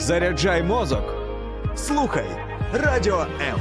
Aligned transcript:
Заряджай 0.00 0.62
мозок. 0.62 1.14
Слухай 1.76 2.26
Радіо 2.72 3.26
М. 3.40 3.58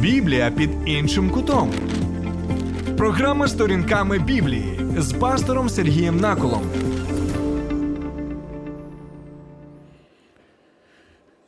Біблія 0.00 0.50
під 0.50 0.70
іншим 0.86 1.30
кутом. 1.30 1.72
Програма 2.96 3.48
сторінками 3.48 4.18
Біблії 4.18 4.80
з 4.98 5.12
пастором 5.12 5.68
Сергієм 5.68 6.16
Наколом. 6.16 6.62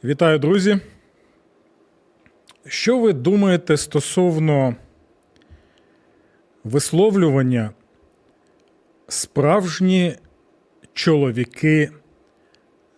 Вітаю, 0.04 0.38
друзі. 0.38 0.80
Що 2.68 2.98
ви 2.98 3.12
думаєте 3.12 3.76
стосовно 3.76 4.76
висловлювання 6.64 7.70
справжні 9.08 10.16
чоловіки 10.92 11.90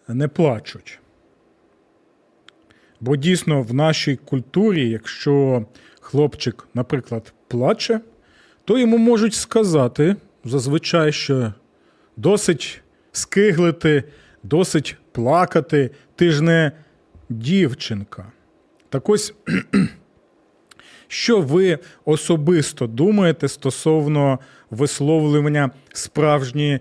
не 0.08 0.28
плачуть? 0.28 0.98
Бо 3.00 3.16
дійсно 3.16 3.62
в 3.62 3.74
нашій 3.74 4.16
культурі, 4.16 4.90
якщо 4.90 5.66
хлопчик, 6.00 6.68
наприклад, 6.74 7.32
плаче, 7.48 8.00
то 8.64 8.78
йому 8.78 8.98
можуть 8.98 9.34
сказати 9.34 10.16
зазвичай, 10.44 11.12
що 11.12 11.54
досить 12.16 12.82
скиглити, 13.12 14.04
досить 14.42 14.96
плакати, 15.12 15.90
ти 16.16 16.30
ж 16.30 16.42
не 16.42 16.72
дівчинка. 17.28 18.32
Так 18.90 19.08
ось, 19.08 19.34
що 21.08 21.40
ви 21.40 21.78
особисто 22.04 22.86
думаєте 22.86 23.48
стосовно 23.48 24.38
висловлювання 24.70 25.70
справжні 25.92 26.80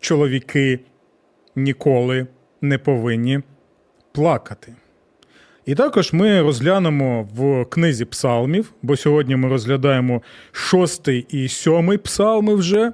чоловіки 0.00 0.80
ніколи 1.56 2.26
не 2.60 2.78
повинні 2.78 3.40
плакати? 4.12 4.74
І 5.66 5.74
також 5.74 6.12
ми 6.12 6.42
розглянемо 6.42 7.28
в 7.34 7.64
книзі 7.64 8.04
псалмів, 8.04 8.72
бо 8.82 8.96
сьогодні 8.96 9.36
ми 9.36 9.48
розглядаємо 9.48 10.22
шостий 10.52 11.26
і 11.28 11.48
сьомий 11.48 11.98
псалми 11.98 12.54
вже. 12.54 12.92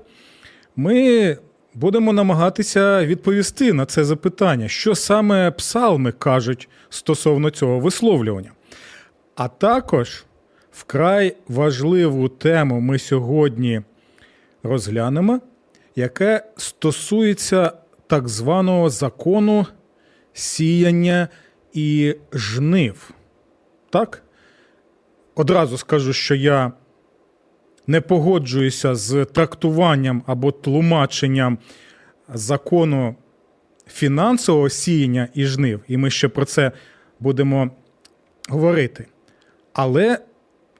Ми 0.77 1.37
будемо 1.75 2.13
намагатися 2.13 3.07
відповісти 3.07 3.73
на 3.73 3.87
це 3.87 4.05
запитання, 4.05 4.69
що 4.69 4.95
саме 4.95 5.51
псалми 5.51 6.13
кажуть 6.13 6.69
стосовно 6.89 7.51
цього 7.51 7.81
висловлювання. 7.81 8.53
А 9.37 9.49
також 9.49 10.25
вкрай 10.73 11.37
важливу 11.49 12.29
тему 12.29 12.81
ми 12.81 12.99
сьогодні 12.99 13.83
розглянемо, 14.63 15.41
яке 15.97 16.45
стосується 16.57 17.73
так 18.07 18.29
званого 18.29 18.91
закону 18.91 19.67
сіяння 20.33 21.29
і 21.73 22.17
жнив. 22.33 23.11
Так? 23.91 24.23
Одразу 25.35 25.79
скажу, 25.79 26.13
що 26.13 26.35
я 26.35 26.73
не 27.87 28.01
погоджуюся 28.01 28.95
з 28.95 29.25
трактуванням 29.25 30.23
або 30.27 30.53
тлумаченням 30.53 31.59
закону 32.35 33.15
фінансового 33.87 34.69
сіяння 34.69 35.29
і 35.35 35.45
жнив, 35.45 35.81
і 35.89 35.97
ми 35.97 36.11
ще 36.11 36.29
про 36.29 36.45
це 36.45 36.73
будемо 37.21 37.71
говорити. 38.49 39.07
Але 39.73 40.19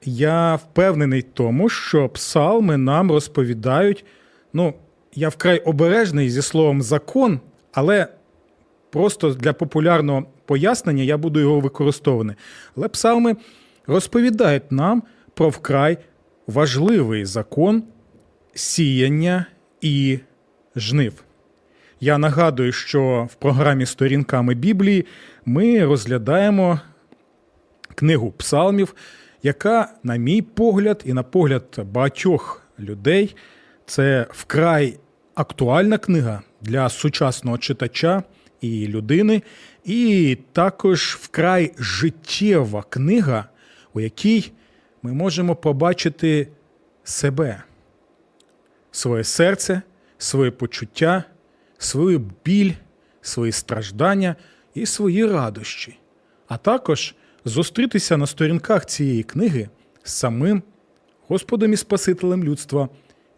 я 0.03 0.55
впевнений 0.55 1.21
в 1.21 1.23
тому, 1.23 1.69
що 1.69 2.09
псалми 2.09 2.77
нам 2.77 3.11
розповідають. 3.11 4.05
Ну, 4.53 4.73
я 5.15 5.29
вкрай 5.29 5.59
обережний 5.59 6.29
зі 6.29 6.41
словом 6.41 6.81
закон, 6.81 7.39
але 7.73 8.07
просто 8.89 9.33
для 9.33 9.53
популярного 9.53 10.25
пояснення 10.45 11.03
я 11.03 11.17
буду 11.17 11.39
його 11.39 11.59
використовувати. 11.59 12.35
Але 12.77 12.87
псалми 12.87 13.35
розповідають 13.87 14.71
нам 14.71 15.03
про 15.33 15.49
вкрай 15.49 15.97
важливий 16.47 17.25
закон 17.25 17.83
сіяння 18.53 19.45
і 19.81 20.19
жнив. 20.75 21.23
Я 21.99 22.17
нагадую, 22.17 22.71
що 22.71 23.27
в 23.31 23.35
програмі 23.35 23.85
Сторінками 23.85 24.53
Біблії 24.53 25.05
ми 25.45 25.85
розглядаємо 25.85 26.79
книгу 27.95 28.31
псалмів, 28.31 28.95
яка, 29.43 29.93
на 30.03 30.15
мій 30.15 30.41
погляд, 30.41 31.03
і 31.05 31.13
на 31.13 31.23
погляд 31.23 31.79
багатьох 31.93 32.61
людей, 32.79 33.35
це 33.85 34.27
вкрай 34.29 34.99
актуальна 35.35 35.97
книга 35.97 36.41
для 36.61 36.89
сучасного 36.89 37.57
читача 37.57 38.23
і 38.61 38.87
людини, 38.87 39.41
і 39.83 40.37
також 40.51 41.17
вкрай 41.21 41.71
життєва 41.79 42.83
книга, 42.89 43.45
у 43.93 43.99
якій 43.99 44.51
ми 45.05 45.13
можемо 45.13 45.55
побачити 45.55 46.47
себе, 47.03 47.63
своє 48.91 49.23
серце, 49.23 49.81
своє 50.17 50.51
почуття, 50.51 51.23
свою 51.77 52.31
біль, 52.45 52.73
свої 53.21 53.51
страждання 53.51 54.35
і 54.73 54.85
свої 54.85 55.25
радощі, 55.25 55.97
а 56.47 56.57
також 56.57 57.15
зустрітися 57.45 58.17
на 58.17 58.27
сторінках 58.27 58.85
цієї 58.85 59.23
книги 59.23 59.69
з 60.03 60.13
самим 60.13 60.63
Господом 61.27 61.73
і 61.73 61.77
Спасителем 61.77 62.43
людства 62.43 62.89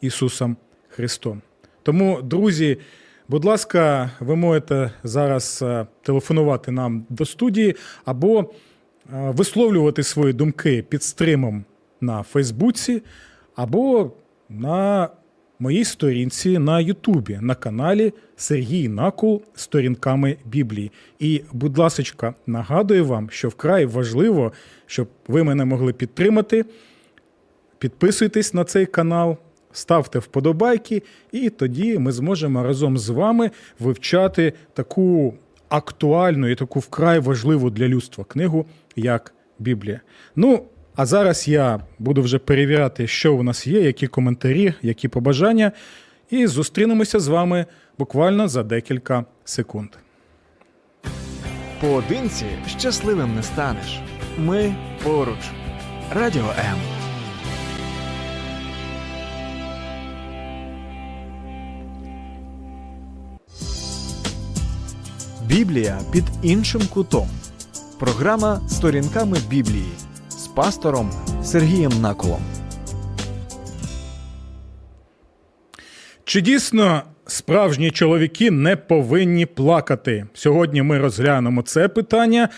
Ісусом 0.02 0.58
Христом. 0.90 1.42
Тому, 1.84 2.22
друзі, 2.22 2.78
будь 3.28 3.46
ласка, 3.46 4.12
ви 4.20 4.36
можете 4.36 4.92
зараз 5.04 5.60
е, 5.62 5.88
телефонувати 6.02 6.72
нам 6.72 7.06
до 7.10 7.26
студії 7.26 7.76
або 8.06 8.54
висловлювати 9.12 10.04
свої 10.04 10.34
думки 10.34 10.86
під 10.90 11.04
стримом 11.04 11.66
на 12.02 12.24
Фейсбуці, 12.24 13.04
або 13.56 14.12
на 14.50 15.10
моїй 15.60 15.86
сторінці 15.86 16.60
на 16.60 16.80
Ютубі 16.80 17.40
на 17.42 17.56
каналі 17.56 18.14
Сергій 18.36 18.88
Накул 18.88 19.42
сторінками 19.56 20.38
Біблії. 20.46 20.92
І, 21.20 21.42
будь 21.52 21.78
ласка, 21.78 22.34
нагадую 22.48 23.06
вам, 23.06 23.30
що 23.30 23.50
вкрай 23.50 23.86
важливо, 23.86 24.54
щоб 24.86 25.08
ви 25.28 25.44
мене 25.44 25.66
могли 25.66 25.94
підтримати. 25.94 26.66
Підписуйтесь 27.80 28.54
на 28.54 28.64
цей 28.64 28.86
канал, 28.86 29.38
ставте 29.72 30.20
вподобайки, 30.20 31.04
і 31.32 31.50
тоді 31.50 32.00
ми 32.00 32.12
зможемо 32.12 32.64
разом 32.64 32.98
з 32.98 33.10
вами 33.10 33.52
вивчати 33.80 34.54
таку 34.74 35.34
актуальну 35.70 36.48
і 36.48 36.56
таку 36.56 36.80
вкрай 36.80 37.20
важливу 37.20 37.70
для 37.70 37.88
людства 37.88 38.24
книгу, 38.24 38.66
як 38.96 39.34
Біблія. 39.60 40.02
Ну, 40.36 40.64
а 40.96 41.06
зараз 41.06 41.48
я 41.48 41.80
буду 42.00 42.22
вже 42.22 42.40
перевіряти, 42.40 43.08
що 43.08 43.36
у 43.36 43.44
нас 43.44 43.68
є, 43.68 43.82
які 43.82 44.08
коментарі, 44.08 44.74
які 44.82 45.08
побажання, 45.08 45.72
і 46.30 46.48
зустрінемося 46.48 47.20
з 47.20 47.28
вами 47.28 47.66
буквально 47.98 48.48
за 48.48 48.64
декілька 48.64 49.26
секунд. 49.46 49.90
Поодинці 51.82 52.46
щасливим 52.68 53.36
не 53.36 53.44
станеш. 53.44 54.00
Ми 54.38 54.76
поруч. 55.04 55.52
Радіо 56.14 56.46
М. 56.60 56.97
Біблія 65.48 66.00
під 66.12 66.24
іншим 66.42 66.82
кутом. 66.94 67.28
Програма 68.00 68.62
сторінками 68.70 69.38
Біблії 69.50 69.92
з 70.30 70.48
пастором 70.48 71.12
Сергієм 71.44 71.92
Наколом. 72.02 72.42
Чи 76.24 76.42
дійсно 76.42 77.04
справжні 77.28 77.92
чоловіки 77.92 78.52
не 78.52 78.76
повинні 78.76 79.46
плакати? 79.46 80.26
Сьогодні 80.34 80.82
ми 80.82 80.98
розглянемо 80.98 81.62
це 81.62 81.88
питання, 81.88 82.50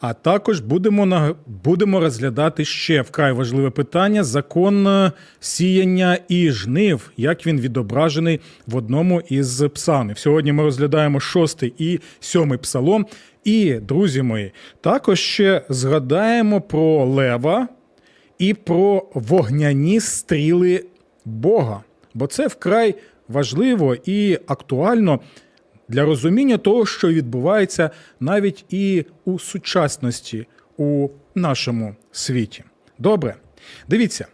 а 0.00 0.14
також 0.14 0.60
будемо 0.60 1.06
на 1.06 1.34
будемо 1.46 2.00
розглядати 2.00 2.64
ще 2.64 3.02
вкрай 3.02 3.32
важливе 3.32 3.70
питання: 3.70 4.24
закон 4.24 4.86
е, 4.86 5.12
сіяння 5.40 6.18
і 6.28 6.50
жнив, 6.50 7.10
як 7.16 7.46
він 7.46 7.60
відображений 7.60 8.40
в 8.66 8.76
одному 8.76 9.22
із 9.28 9.64
псалмів. 9.74 10.18
Сьогодні 10.18 10.52
ми 10.52 10.62
розглядаємо 10.62 11.20
шостий 11.20 11.74
і 11.78 12.00
сьомий 12.20 12.58
псалом. 12.58 13.06
І, 13.44 13.74
друзі 13.74 14.22
мої, 14.22 14.52
також 14.80 15.20
ще 15.20 15.62
згадаємо 15.68 16.60
про 16.60 17.04
лева 17.04 17.68
і 18.38 18.54
про 18.54 19.08
вогняні 19.14 20.00
стріли 20.00 20.84
Бога. 21.24 21.82
Бо 22.14 22.26
це 22.26 22.46
вкрай 22.46 22.94
важливо 23.28 23.96
і 24.04 24.38
актуально 24.46 25.20
для 25.88 26.04
розуміння 26.04 26.58
того, 26.58 26.86
що 26.86 27.08
відбувається 27.08 27.90
навіть 28.20 28.64
і 28.68 29.04
у 29.24 29.38
сучасності 29.38 30.46
у 30.76 31.08
нашому 31.34 31.96
світі. 32.12 32.64
Добре, 32.98 33.34
дивіться, 33.88 34.26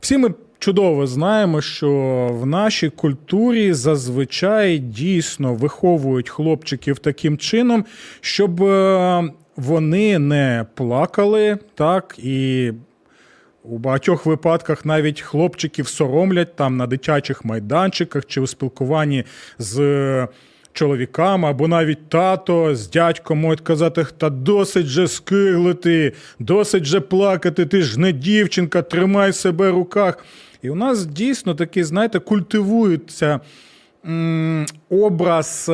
всі 0.00 0.18
ми 0.18 0.34
чудово 0.58 1.06
знаємо, 1.06 1.60
що 1.60 1.90
в 2.32 2.46
нашій 2.46 2.90
культурі 2.90 3.72
зазвичай 3.72 4.78
дійсно 4.78 5.54
виховують 5.54 6.28
хлопчиків 6.28 6.98
таким 6.98 7.38
чином, 7.38 7.84
щоб 8.20 8.62
е, 8.62 9.32
вони 9.56 10.18
не 10.18 10.66
плакали, 10.74 11.58
так 11.74 12.14
і. 12.18 12.72
У 13.66 13.78
багатьох 13.78 14.26
випадках 14.26 14.84
навіть 14.84 15.20
хлопчиків 15.20 15.88
соромлять 15.88 16.56
там 16.56 16.76
на 16.76 16.86
дитячих 16.86 17.44
майданчиках 17.44 18.26
чи 18.26 18.40
у 18.40 18.46
спілкуванні 18.46 19.24
з 19.58 20.28
чоловіками, 20.74 21.48
або 21.48 21.68
навіть 21.68 22.08
тато 22.08 22.76
з 22.76 22.90
дядьком 22.90 23.38
можуть 23.38 23.60
казати, 23.60 24.06
та 24.18 24.30
досить 24.30 24.86
же 24.86 25.08
скиглити, 25.08 26.12
досить 26.38 26.84
же 26.84 27.00
плакати, 27.00 27.66
ти 27.66 27.82
ж 27.82 28.00
не 28.00 28.12
дівчинка, 28.12 28.82
тримай 28.82 29.32
себе 29.32 29.70
в 29.70 29.74
руках. 29.74 30.18
І 30.62 30.70
у 30.70 30.74
нас 30.74 31.06
дійсно 31.06 31.54
такий, 31.54 31.84
знаєте, 31.84 32.18
культивується 32.18 33.40
м- 34.06 34.66
образ 34.90 35.70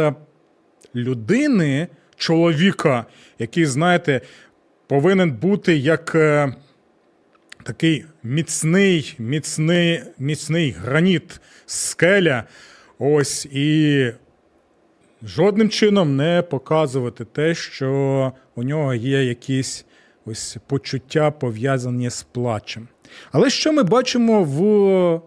людини, 0.95 1.89
чоловіка, 2.17 3.07
який, 3.39 3.67
знаєте, 3.67 4.21
повинен 4.87 5.33
бути 5.33 5.77
як. 5.77 6.15
Е, 6.15 6.55
такий 7.63 8.05
міцний, 8.23 9.15
міцний, 9.19 10.03
міцний 10.19 10.71
граніт, 10.71 11.41
скеля. 11.67 12.45
Ось 12.99 13.47
і 13.47 14.13
жодним 15.23 15.71
чином 15.71 16.17
не 16.17 16.43
показувати 16.43 17.25
те, 17.25 17.55
що 17.55 18.33
у 18.55 18.63
нього 18.63 18.95
є 18.95 19.25
якісь 19.25 19.87
ось 20.27 20.57
почуття 20.67 21.31
пов'язані 21.31 22.11
з 22.11 22.23
плачем. 22.23 22.89
Але 23.33 23.51
що 23.51 23.73
ми 23.73 23.83
бачимо 23.83 24.45
в 24.45 25.21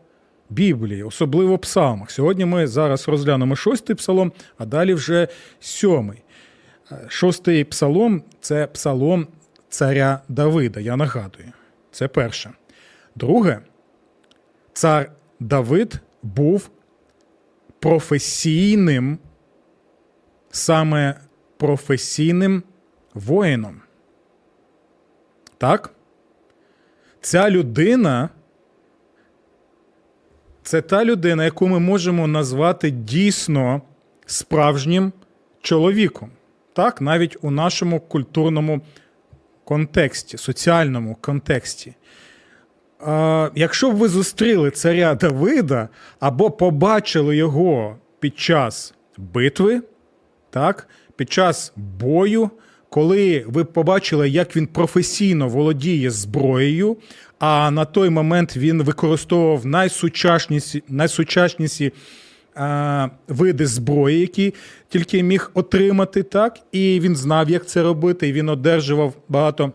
Біблії, 0.50 1.04
особливо 1.04 1.56
в 1.56 1.60
псалмах? 1.60 2.12
Сьогодні 2.12 2.46
ми 2.46 2.68
зараз 2.68 3.08
розглянемо 3.08 3.56
шостий 3.56 3.96
псалом, 3.96 4.32
а 4.58 4.66
далі 4.66 4.94
вже 4.94 5.28
сьомий. 5.60 6.24
Шостий 7.08 7.64
псалом 7.64 8.24
це 8.42 8.68
псалом 8.68 9.28
царя 9.70 10.20
Давида, 10.30 10.80
я 10.80 10.96
нагадую. 10.96 11.52
Це 11.92 12.08
перше. 12.08 12.52
Друге, 13.16 13.60
цар 14.74 15.12
Давид 15.40 16.00
був 16.24 16.70
професійним, 17.80 19.18
саме 20.54 21.16
професійним 21.58 22.64
воїном. 23.14 23.82
Так? 25.58 25.94
Ця 27.22 27.50
людина 27.50 28.30
це 30.64 30.82
та 30.82 31.06
людина, 31.06 31.46
яку 31.46 31.68
ми 31.68 31.80
можемо 31.80 32.28
назвати 32.28 32.92
дійсно 32.92 33.82
справжнім 34.26 35.14
чоловіком. 35.62 36.30
Так, 36.74 37.02
навіть 37.02 37.38
у 37.42 37.52
нашому 37.52 38.00
культурному 38.00 38.82
контексті, 39.64 40.38
соціальному 40.38 41.18
контексті. 41.22 41.94
А, 43.00 43.50
Якщо 43.56 43.92
б 43.92 43.96
ви 43.96 44.08
зустріли 44.08 44.72
царя 44.72 45.16
Давида 45.16 45.90
або 46.20 46.52
побачили 46.52 47.38
його 47.38 47.98
під 48.20 48.40
час 48.40 48.94
битви, 49.18 49.82
так, 50.54 50.88
під 51.16 51.32
час 51.32 51.74
бою, 51.76 52.50
коли 52.90 53.46
ви 53.48 53.64
побачили, 53.64 54.30
як 54.30 54.56
він 54.56 54.68
професійно 54.68 55.48
володіє 55.48 56.12
зброєю, 56.12 56.98
а 57.40 57.72
на 57.72 57.86
той 57.86 58.10
момент 58.10 58.58
він 58.58 58.84
використовував 58.84 59.66
найсучасніші 59.66 60.84
найсучасніші 60.88 61.94
а, 62.56 63.10
види 63.28 63.68
зброї, 63.68 64.20
які 64.20 64.54
тільки 64.90 65.24
міг 65.24 65.52
отримати, 65.54 66.24
так, 66.24 66.60
і 66.72 67.00
він 67.00 67.16
знав, 67.16 67.50
як 67.50 67.66
це 67.66 67.84
робити, 67.84 68.28
і 68.28 68.34
він 68.34 68.50
одержував 68.50 69.14
багато 69.30 69.72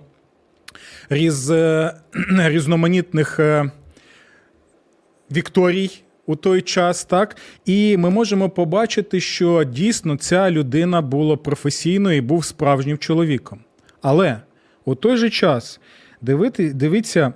різ, 1.11 1.51
е, 1.51 1.95
різноманітних 2.39 3.41
е, 3.41 3.71
вікторій. 5.33 6.03
У 6.29 6.37
той 6.37 6.63
час, 6.63 7.05
так, 7.05 7.37
і 7.65 7.97
ми 7.97 8.11
можемо 8.11 8.51
побачити, 8.51 9.21
що 9.21 9.65
дійсно 9.65 10.17
ця 10.17 10.51
людина 10.51 11.01
була 11.01 11.37
професійною 11.37 12.17
і 12.17 12.21
був 12.21 12.45
справжнім 12.45 12.99
чоловіком. 12.99 13.61
Але 14.03 14.41
у 14.85 14.95
той 14.95 15.17
же 15.17 15.31
час 15.31 15.81
дивити, 16.21 16.73
дивіться, 16.73 17.33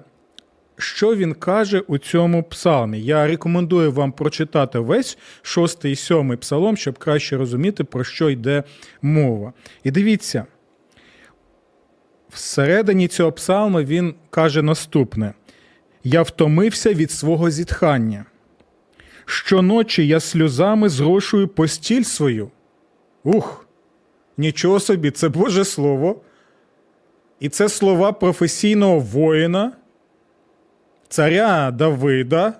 що 0.78 1.16
він 1.16 1.34
каже 1.34 1.80
у 1.80 1.98
цьому 1.98 2.42
псалмі. 2.42 3.00
Я 3.00 3.26
рекомендую 3.26 3.92
вам 3.92 4.12
прочитати 4.12 4.78
весь 4.78 5.18
шостий 5.42 5.92
і 5.92 5.96
сьомий 5.96 6.36
псалом, 6.36 6.76
щоб 6.76 6.98
краще 6.98 7.36
розуміти, 7.36 7.84
про 7.84 8.04
що 8.04 8.30
йде 8.30 8.62
мова. 9.02 9.52
І 9.84 9.90
дивіться, 9.90 10.46
всередині 12.28 13.08
цього 13.08 13.32
псалму 13.32 13.82
він 13.82 14.14
каже 14.30 14.62
наступне: 14.62 15.34
Я 16.04 16.22
втомився 16.22 16.94
від 16.94 17.10
свого 17.10 17.50
зітхання. 17.50 18.24
Щоночі 19.26 20.06
я 20.06 20.20
сльозами 20.20 20.88
зрошую 20.88 21.48
постіль 21.48 22.02
свою. 22.02 22.50
Ух, 23.24 23.66
нічого 24.36 24.80
собі, 24.80 25.10
це 25.10 25.28
Боже 25.28 25.64
Слово. 25.64 26.20
І 27.40 27.48
це 27.48 27.68
слова 27.68 28.12
професійного 28.12 28.98
воїна, 28.98 29.72
царя 31.08 31.70
Давида. 31.70 32.54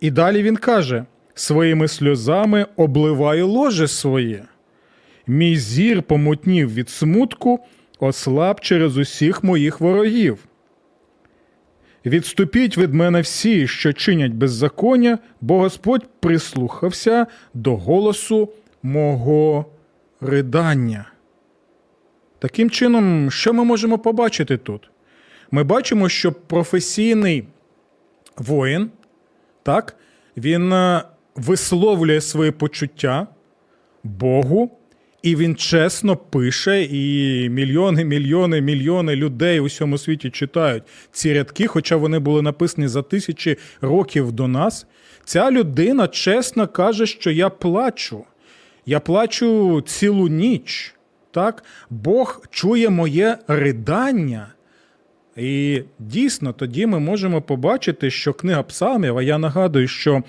І 0.00 0.10
далі 0.10 0.42
він 0.42 0.56
каже: 0.56 1.04
своїми 1.34 1.88
сльозами 1.88 2.66
обливаю 2.76 3.48
ложе 3.48 3.88
своє. 3.88 4.44
Мій 5.26 5.56
зір 5.56 6.02
помутнів 6.02 6.74
від 6.74 6.90
смутку, 6.90 7.60
ослаб 7.98 8.60
через 8.60 8.96
усіх 8.96 9.44
моїх 9.44 9.80
ворогів. 9.80 10.38
Відступіть 12.06 12.78
від 12.78 12.94
мене 12.94 13.20
всі, 13.20 13.68
що 13.68 13.92
чинять 13.92 14.32
беззаконня, 14.32 15.18
бо 15.40 15.58
Господь 15.58 16.06
прислухався 16.20 17.26
до 17.54 17.76
голосу 17.76 18.48
мого 18.82 19.66
ридання. 20.20 21.08
Таким 22.38 22.70
чином, 22.70 23.30
що 23.30 23.52
ми 23.52 23.64
можемо 23.64 23.98
побачити 23.98 24.56
тут? 24.56 24.90
Ми 25.50 25.64
бачимо, 25.64 26.08
що 26.08 26.32
професійний 26.32 27.44
воїн, 28.36 28.90
так, 29.62 29.96
він 30.36 30.72
е, 30.72 31.02
висловлює 31.36 32.20
свої 32.20 32.50
почуття 32.50 33.26
Богу. 34.04 34.70
І 35.22 35.36
він 35.36 35.56
чесно 35.56 36.16
пише, 36.16 36.82
і 36.82 37.48
мільйони, 37.48 38.04
мільйони, 38.04 38.60
мільйони 38.60 39.16
людей 39.16 39.60
у 39.60 39.64
всьому 39.64 39.98
світі 39.98 40.30
читають 40.30 40.82
ці 41.12 41.34
рядки, 41.34 41.66
хоча 41.66 41.96
вони 41.96 42.18
були 42.18 42.42
написані 42.42 42.88
за 42.88 43.02
тисячі 43.02 43.56
років 43.80 44.32
до 44.32 44.48
нас. 44.48 44.86
Ця 45.24 45.50
людина 45.50 46.08
чесно 46.08 46.68
каже, 46.68 47.06
що 47.06 47.30
я 47.30 47.50
плачу. 47.50 48.24
Я 48.86 49.00
плачу 49.00 49.82
цілу 49.86 50.28
ніч. 50.28 50.94
Так? 51.30 51.64
Бог 51.90 52.46
чує 52.50 52.90
моє 52.90 53.38
ридання. 53.48 54.46
І 55.36 55.82
дійсно, 55.98 56.52
тоді 56.52 56.86
ми 56.86 56.98
можемо 56.98 57.42
побачити, 57.42 58.10
що 58.10 58.32
книга 58.32 58.62
Псалмів, 58.62 59.18
а 59.18 59.22
я 59.22 59.38
нагадую, 59.38 59.88
що 59.88 60.22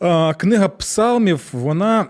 а, 0.00 0.34
книга 0.34 0.68
Псалмів, 0.68 1.40
вона 1.52 2.06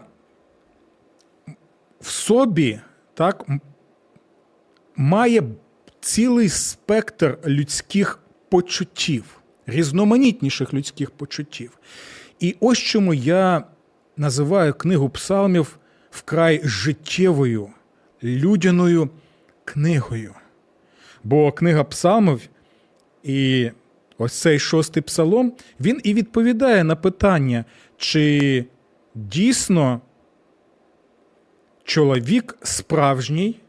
в 2.04 2.08
собі 2.08 2.80
так, 3.14 3.46
має 4.96 5.42
цілий 6.00 6.48
спектр 6.48 7.38
людських 7.46 8.18
почуттів, 8.48 9.24
різноманітніших 9.66 10.74
людських 10.74 11.10
почуттів. 11.10 11.78
І 12.40 12.56
ось 12.60 12.78
чому 12.78 13.14
я 13.14 13.64
називаю 14.16 14.74
книгу 14.74 15.08
Псалмів 15.08 15.78
вкрай 16.10 16.60
життєвою, 16.64 17.68
людяною 18.22 19.10
книгою. 19.64 20.34
Бо 21.22 21.52
книга 21.52 21.84
Псалмів 21.84 22.40
і 23.22 23.70
ось 24.18 24.40
цей 24.40 24.58
шостий 24.58 25.02
псалом, 25.02 25.52
він 25.80 26.00
і 26.04 26.14
відповідає 26.14 26.84
на 26.84 26.96
питання, 26.96 27.64
чи 27.96 28.64
дійсно 29.14 30.00
чоловік 31.84 32.56
справжній 32.62 33.60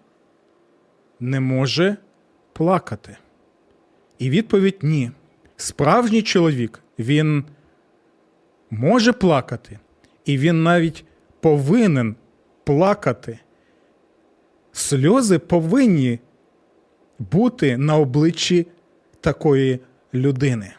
не 1.19 1.39
може 1.39 1.97
плакати. 2.53 3.17
І 4.19 4.29
відповідь 4.29 4.79
ні. 4.81 5.11
Справжній 5.57 6.21
чоловік 6.21 6.81
він 6.99 7.43
може 8.69 9.13
плакати, 9.13 9.79
і 10.25 10.37
він 10.37 10.63
навіть 10.63 11.05
повинен 11.39 12.15
плакати. 12.63 13.39
Сльози 14.71 15.39
повинні 15.39 16.19
бути 17.19 17.77
на 17.77 17.97
обличчі 17.97 18.67
такої 19.21 19.79
людини. 20.13 20.73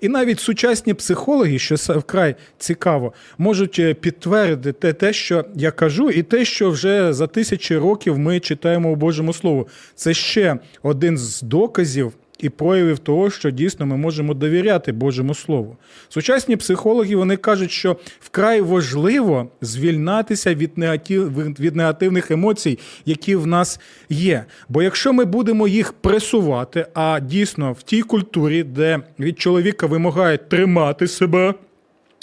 І 0.00 0.08
навіть 0.08 0.40
сучасні 0.40 0.94
психологи, 0.94 1.58
що 1.58 1.74
вкрай 1.74 2.34
цікаво, 2.58 3.12
можуть 3.38 3.78
е, 3.78 3.94
підтвердити 3.94 4.92
те, 4.92 5.12
що 5.12 5.44
я 5.54 5.70
кажу, 5.70 6.10
і 6.10 6.22
те, 6.22 6.44
що 6.44 6.70
вже 6.70 7.12
за 7.12 7.26
тисячі 7.26 7.76
років 7.76 8.18
ми 8.18 8.40
читаємо 8.40 8.92
у 8.92 8.96
Божому 8.96 9.32
Слову. 9.32 9.68
Це 9.94 10.14
ще 10.14 10.58
один 10.82 11.18
з 11.18 11.42
доказів 11.42 12.12
і 12.38 12.48
проявів 12.48 12.98
того, 12.98 13.30
що 13.30 13.50
дійсно 13.50 13.86
ми 13.86 13.96
можемо 13.96 14.34
довіряти 14.34 14.92
Божому 14.92 15.34
Слову. 15.34 15.76
Сучасні 16.08 16.56
психологи 16.56 17.16
вони 17.16 17.36
кажуть, 17.36 17.70
що 17.70 17.96
вкрай 18.20 18.60
важливо 18.60 19.48
звільнатися 19.60 20.54
від 20.54 20.78
негатив, 20.78 21.58
від 21.60 21.76
негативних 21.76 22.30
емоцій, 22.30 22.78
які 23.06 23.36
в 23.36 23.46
нас 23.46 23.80
є. 24.08 24.44
Бо 24.68 24.82
якщо 24.82 25.12
ми 25.12 25.24
будемо 25.24 25.68
їх 25.68 25.92
пресувати, 25.92 26.86
а 26.94 27.20
дійсно 27.20 27.72
в 27.72 27.82
тій 27.82 28.02
культурі, 28.02 28.62
де 28.62 29.00
від 29.18 29.40
чоловіка 29.40 29.86
вимагають 29.86 30.48
тримати 30.48 31.08
себе 31.08 31.54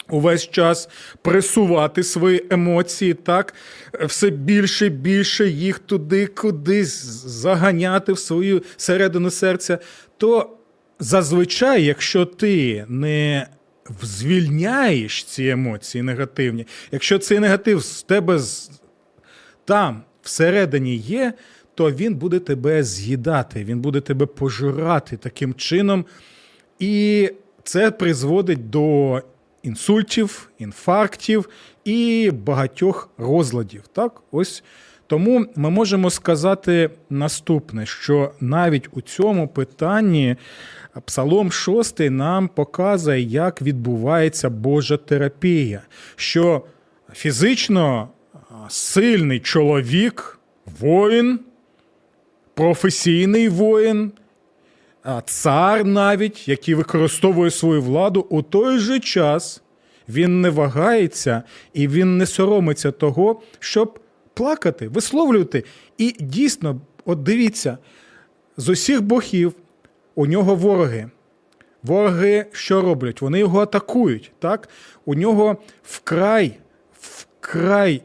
увесь 0.09 0.49
час 0.49 0.89
пресувати 1.21 2.03
свої 2.03 2.45
емоції, 2.49 3.13
так, 3.13 3.53
все 4.01 4.29
більше 4.29 4.85
і 4.85 4.89
більше 4.89 5.47
їх 5.47 5.79
туди 5.79 6.27
кудись 6.27 7.03
заганяти 7.25 8.13
в 8.13 8.19
свою 8.19 8.63
середину 8.77 9.31
серця, 9.31 9.77
то 10.17 10.57
зазвичай, 10.99 11.83
якщо 11.83 12.25
ти 12.25 12.85
не 12.87 13.47
звільняєш 14.01 15.23
ці 15.23 15.47
емоції 15.47 16.01
негативні, 16.01 16.67
якщо 16.91 17.19
цей 17.19 17.39
негатив 17.39 17.83
з 17.83 18.03
тебе 18.03 18.39
там 19.65 20.03
всередині 20.21 20.95
є, 20.95 21.33
то 21.75 21.91
він 21.91 22.15
буде 22.15 22.39
тебе 22.39 22.83
з'їдати, 22.83 23.63
він 23.63 23.79
буде 23.79 24.01
тебе 24.01 24.25
пожирати 24.25 25.17
таким 25.17 25.53
чином. 25.53 26.05
І 26.79 27.29
це 27.63 27.91
призводить 27.91 28.69
до 28.69 29.21
інсультів, 29.65 30.49
інфарктів 30.59 31.49
і 31.85 32.31
багатьох 32.33 33.09
розладів. 33.17 33.87
Так, 33.93 34.21
ось 34.31 34.63
тому 35.07 35.45
ми 35.55 35.69
можемо 35.69 36.09
сказати 36.09 36.89
наступне: 37.09 37.85
що 37.85 38.31
навіть 38.39 38.89
у 38.91 39.01
цьому 39.01 39.47
питанні 39.47 40.35
Псалом 41.05 41.51
6 41.51 41.99
нам 41.99 42.47
показує, 42.47 43.21
як 43.21 43.61
відбувається 43.61 44.49
Божа 44.49 44.97
терапія, 44.97 45.81
що 46.15 46.61
фізично 47.13 48.09
сильний 48.69 49.39
чоловік, 49.39 50.39
воїн, 50.79 51.39
професійний 52.53 53.49
воїн 53.49 54.11
цар 55.25 55.85
навіть, 55.85 56.47
який 56.47 56.73
використовує 56.75 57.51
свою 57.51 57.81
владу, 57.81 58.27
у 58.29 58.41
той 58.41 58.79
же 58.79 58.99
час 58.99 59.61
він 60.09 60.41
не 60.41 60.49
вагається 60.49 61.43
і 61.73 61.87
він 61.87 62.17
не 62.17 62.25
соромиться 62.25 62.91
того, 62.91 63.41
щоб 63.59 63.99
плакати, 64.33 64.87
висловлювати. 64.87 65.63
І 65.97 66.15
дійсно, 66.19 66.81
от 67.05 67.23
дивіться, 67.23 67.77
з 68.57 68.69
усіх 68.69 69.01
богів 69.01 69.53
у 70.15 70.25
нього 70.25 70.55
вороги. 70.55 71.09
Вороги 71.83 72.45
що 72.51 72.81
роблять? 72.81 73.21
Вони 73.21 73.39
його 73.39 73.59
атакують. 73.59 74.31
так? 74.39 74.69
У 75.05 75.15
нього 75.15 75.57
вкрай, 75.83 76.57
вкрай 76.99 78.01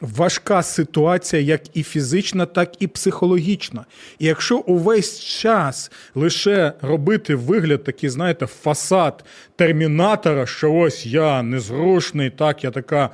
важка 0.00 0.62
ситуація, 0.62 1.42
як 1.42 1.76
і 1.76 1.82
фізична, 1.82 2.46
так 2.46 2.82
і 2.82 2.86
психологічна. 2.86 3.84
І 4.18 4.26
якщо 4.26 4.58
увесь 4.58 5.20
час 5.20 5.90
лише 6.14 6.72
робити 6.82 7.34
вигляд, 7.34 7.84
такий, 7.84 8.10
знаєте, 8.10 8.46
фасад 8.46 9.24
термінатора, 9.56 10.46
що 10.46 10.74
ось 10.74 11.06
я 11.06 11.42
незрушний, 11.42 12.30
так, 12.30 12.64
я 12.64 12.70
така 12.70 13.10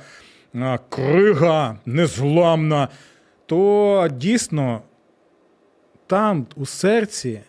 а, 0.53 0.77
крига 0.89 1.77
незламна, 1.85 2.87
то 3.45 4.07
дійсно 4.11 4.81
там, 6.07 6.47
у 6.55 6.65
серці, 6.65 7.41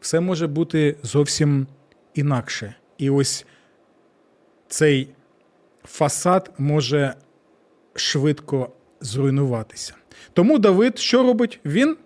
все 0.00 0.20
може 0.20 0.46
бути 0.46 0.96
зовсім 1.02 1.66
інакше. 2.14 2.74
І 2.98 3.10
ось 3.10 3.46
цей 4.68 5.08
фасад 5.84 6.50
може 6.58 7.14
швидко 7.94 8.70
зруйнуватися. 9.00 9.94
Тому 10.32 10.58
Давид 10.58 10.98
що 10.98 11.22
робить? 11.22 11.60
Він 11.64 11.96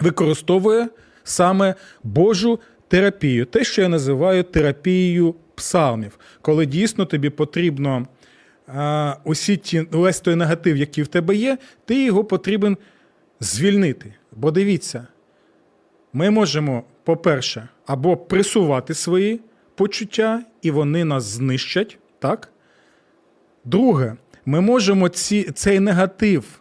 використовує 0.00 0.88
саме 1.24 1.74
Божу 2.02 2.60
терапію, 2.88 3.44
те, 3.44 3.64
що 3.64 3.82
я 3.82 3.88
називаю 3.88 4.42
терапією 4.42 5.34
псалмів, 5.54 6.18
коли 6.42 6.66
дійсно 6.66 7.04
тобі 7.04 7.30
потрібно 7.30 8.06
а, 8.66 9.16
усі 9.24 9.56
ті, 9.56 9.80
весь 9.90 10.20
той 10.20 10.34
негатив, 10.34 10.76
який 10.76 11.04
в 11.04 11.06
тебе 11.06 11.36
є, 11.36 11.58
ти 11.84 12.04
його 12.04 12.24
потрібен 12.24 12.76
звільнити. 13.40 14.14
Бо 14.32 14.50
дивіться, 14.50 15.06
ми 16.12 16.30
можемо, 16.30 16.84
по-перше, 17.04 17.68
або 17.86 18.16
присувати 18.16 18.94
свої 18.94 19.40
почуття, 19.74 20.44
і 20.62 20.70
вони 20.70 21.04
нас 21.04 21.24
знищать, 21.24 21.98
так? 22.18 22.52
Друге, 23.64 24.16
ми 24.46 24.60
можемо 24.60 25.08
ці, 25.08 25.42
цей 25.42 25.80
негатив 25.80 26.60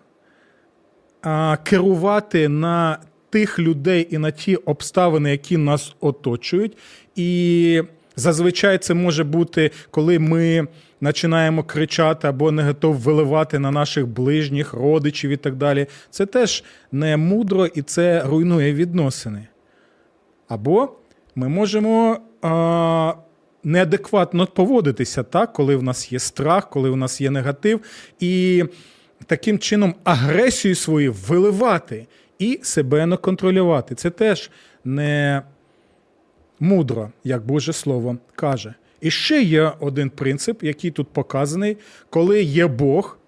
а, 1.22 1.58
керувати 1.64 2.48
на 2.48 3.00
тих 3.30 3.60
людей 3.60 4.08
і 4.12 4.18
на 4.18 4.32
ті 4.32 4.56
обставини, 4.56 5.32
які 5.32 5.58
нас 5.58 5.96
оточують. 6.00 6.78
І 7.16 7.82
зазвичай 8.16 8.78
це 8.78 8.94
може 8.94 9.24
бути, 9.24 9.72
коли 9.92 10.20
ми 10.20 10.68
починаємо 11.02 11.64
кричати 11.64 12.28
або 12.28 12.52
не 12.52 12.64
готов 12.64 12.96
виливати 12.96 13.60
на 13.60 13.72
наших 13.72 14.08
ближніх, 14.08 14.74
родичів 14.74 15.32
і 15.32 15.38
так 15.38 15.56
далі. 15.56 15.88
Це 16.10 16.26
теж 16.26 16.64
не 16.92 17.18
мудро 17.18 17.66
і 17.66 17.82
це 17.82 18.24
руйнує 18.26 18.74
відносини. 18.74 19.48
Або 20.48 20.90
ми 21.36 21.50
можемо. 21.50 22.18
А, 22.42 23.14
неадекватно 23.64 24.48
поводитися, 24.48 25.24
так, 25.24 25.54
коли 25.54 25.76
в 25.76 25.84
нас 25.84 26.12
є 26.12 26.20
страх, 26.20 26.70
коли 26.70 26.90
в 26.90 26.96
нас 26.96 27.22
є 27.22 27.30
негатив, 27.30 27.82
і 28.20 28.64
таким 29.26 29.60
чином 29.60 29.96
агресію 30.04 30.76
свою 30.76 31.14
виливати 31.14 32.08
і 32.40 32.60
себе 32.64 33.06
не 33.06 33.18
контролювати. 33.18 33.96
Це 33.96 34.10
теж 34.10 34.52
не 34.86 35.42
мудро, 36.60 37.12
як 37.24 37.46
Боже 37.46 37.74
Слово 37.74 38.18
каже. 38.36 38.74
І 39.02 39.12
ще 39.12 39.42
є 39.42 39.72
один 39.80 40.10
принцип, 40.10 40.64
який 40.64 40.92
тут 40.92 41.08
показаний, 41.08 41.78
коли 42.10 42.44
є 42.44 42.68
Бог. 42.68 43.19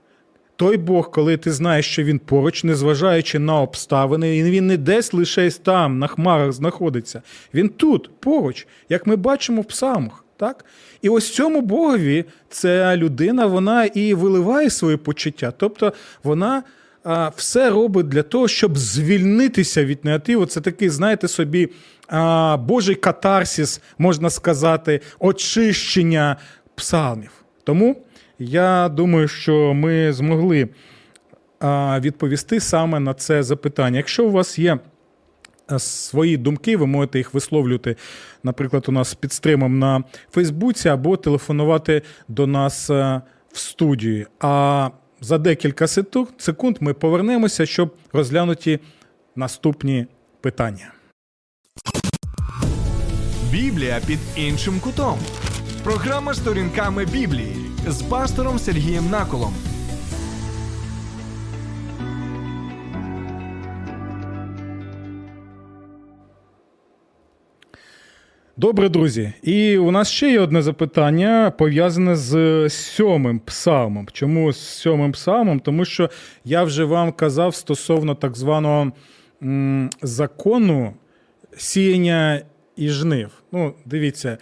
Той 0.62 0.78
Бог, 0.78 1.12
коли 1.12 1.38
ти 1.38 1.52
знаєш, 1.52 1.92
що 1.92 2.04
він 2.04 2.20
поруч, 2.20 2.64
незважаючи 2.64 3.40
на 3.40 3.62
обставини, 3.62 4.38
і 4.38 4.44
він 4.44 4.68
не 4.68 4.78
десь 4.78 5.14
лише 5.14 5.52
там, 5.52 6.00
на 6.00 6.08
хмарах 6.08 6.52
знаходиться. 6.52 7.22
Він 7.54 7.70
тут, 7.70 8.10
поруч, 8.20 8.68
як 8.90 9.08
ми 9.08 9.16
бачимо 9.16 9.62
в 9.62 9.66
псалмах. 9.66 10.26
Так? 10.38 10.66
І 11.02 11.10
ось 11.10 11.34
цьому 11.34 11.62
Богові 11.62 12.26
ця 12.50 12.98
людина 12.98 13.46
вона 13.46 13.86
і 13.86 14.14
виливає 14.14 14.70
свої 14.70 14.98
почуття. 14.98 15.54
Тобто 15.58 15.94
вона 16.24 16.64
а, 17.04 17.32
все 17.36 17.70
робить 17.70 18.08
для 18.08 18.24
того, 18.24 18.48
щоб 18.48 18.78
звільнитися 18.78 19.86
від 19.86 20.06
негативу. 20.06 20.46
Це 20.46 20.62
такий, 20.62 20.90
знаєте, 20.90 21.28
собі 21.28 21.70
а, 22.08 22.58
Божий 22.58 22.96
катарсіс, 22.96 23.82
можна 23.98 24.30
сказати, 24.30 25.02
очищення 25.20 26.38
псалмів. 26.76 27.32
Тому 27.64 27.96
я 28.44 28.90
думаю, 28.90 29.28
що 29.28 29.74
ми 29.74 30.14
змогли 30.14 30.70
відповісти 32.00 32.60
саме 32.60 33.00
на 33.00 33.14
це 33.14 33.44
запитання. 33.44 33.98
Якщо 33.98 34.26
у 34.26 34.32
вас 34.32 34.60
є 34.60 34.80
Е, 35.72 35.80
свої 35.80 36.38
думки, 36.38 36.78
ви 36.78 36.88
можете 36.88 37.18
їх 37.18 37.34
висловлювати, 37.34 37.96
наприклад, 38.44 38.86
у 38.88 38.92
нас 38.92 39.14
під 39.14 39.34
стримом 39.34 39.80
на 39.80 40.04
Фейсбуці 40.32 40.90
або 40.90 41.18
телефонувати 41.18 42.02
до 42.28 42.48
нас 42.48 42.90
е, 42.90 43.22
в 43.52 43.58
студії. 43.58 44.28
А 44.40 44.90
за 45.22 45.38
декілька 45.38 45.88
секунд 46.38 46.78
ми 46.80 46.94
повернемося, 46.94 47.66
щоб 47.66 47.96
розглянути 48.14 48.80
наступні 49.36 50.08
питання. 50.42 50.94
Біблія 53.52 54.00
під 54.08 54.20
іншим 54.36 54.80
кутом. 54.80 55.20
Програма 55.84 56.34
сторінками 56.34 57.06
Біблії 57.06 57.61
з 57.88 58.02
пастором 58.02 58.60
Сергієм 58.60 59.10
Наколом. 59.10 59.54
Добре, 68.58 68.90
друзі. 68.90 69.34
І 69.44 69.78
у 69.78 69.92
нас 69.92 70.10
ще 70.10 70.32
є 70.32 70.40
одне 70.40 70.62
запитання 70.62 71.54
пов'язане 71.58 72.16
з 72.16 72.70
сьомим 72.70 73.40
псалмом. 73.40 74.08
Чому 74.12 74.54
з 74.54 74.60
сьомим 74.60 75.12
псалмом? 75.12 75.60
Тому 75.60 75.86
що 75.86 76.10
я 76.46 76.64
вже 76.64 76.84
вам 76.84 77.12
казав 77.12 77.56
стосовно 77.56 78.16
так 78.16 78.38
званого 78.38 78.92
закону 80.02 80.94
сіяння 81.58 82.42
і 82.76 82.90
жнив. 82.90 83.32
Ну, 83.52 83.74
дивіться, 83.86 84.38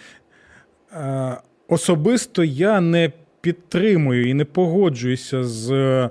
е, 0.94 1.38
особисто 1.68 2.44
я 2.44 2.82
не 2.82 3.12
підтримую 3.42 4.30
і 4.30 4.34
не 4.34 4.46
погоджуюся 4.46 5.44
з 5.44 5.72
е, 5.72 6.10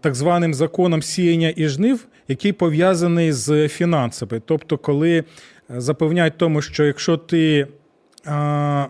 так 0.00 0.14
званим 0.14 0.54
законом 0.54 1.02
сіяння 1.02 1.52
і 1.56 1.68
жнив, 1.68 2.06
який 2.28 2.52
пов'язаний 2.52 3.32
з 3.32 3.68
фінансами. 3.68 4.42
Тобто, 4.44 4.78
коли 4.78 5.24
запевняють 5.68 6.38
тому, 6.38 6.62
що 6.62 6.84
якщо 6.84 7.16
ти 7.16 7.66
а, 8.24 8.86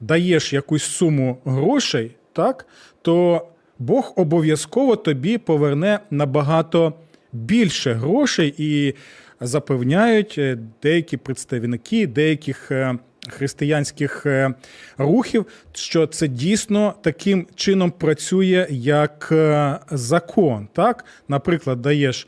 даєш 0.00 0.52
якусь 0.52 0.82
суму 0.82 1.38
грошей, 1.44 2.16
так, 2.32 2.66
то 3.02 3.46
Бог 3.78 4.12
обов'язково 4.16 4.96
тобі 4.96 5.38
поверне 5.38 5.98
набагато 6.10 6.92
більше 7.32 7.92
грошей 7.92 8.54
і 8.58 8.94
запевняють 9.40 10.34
е, 10.38 10.58
деякі 10.82 11.16
представники 11.16 12.06
деяких 12.06 12.70
е, 12.70 12.98
християнських 13.28 14.26
е, 14.26 14.54
рухів, 14.98 15.46
що 15.72 16.06
це 16.06 16.28
дійсно 16.28 16.94
таким 17.02 17.46
чином 17.54 17.90
працює 17.90 18.66
як 18.70 19.28
е, 19.32 19.78
закон. 19.90 20.68
Так, 20.72 21.04
наприклад, 21.28 21.82
даєш 21.82 22.26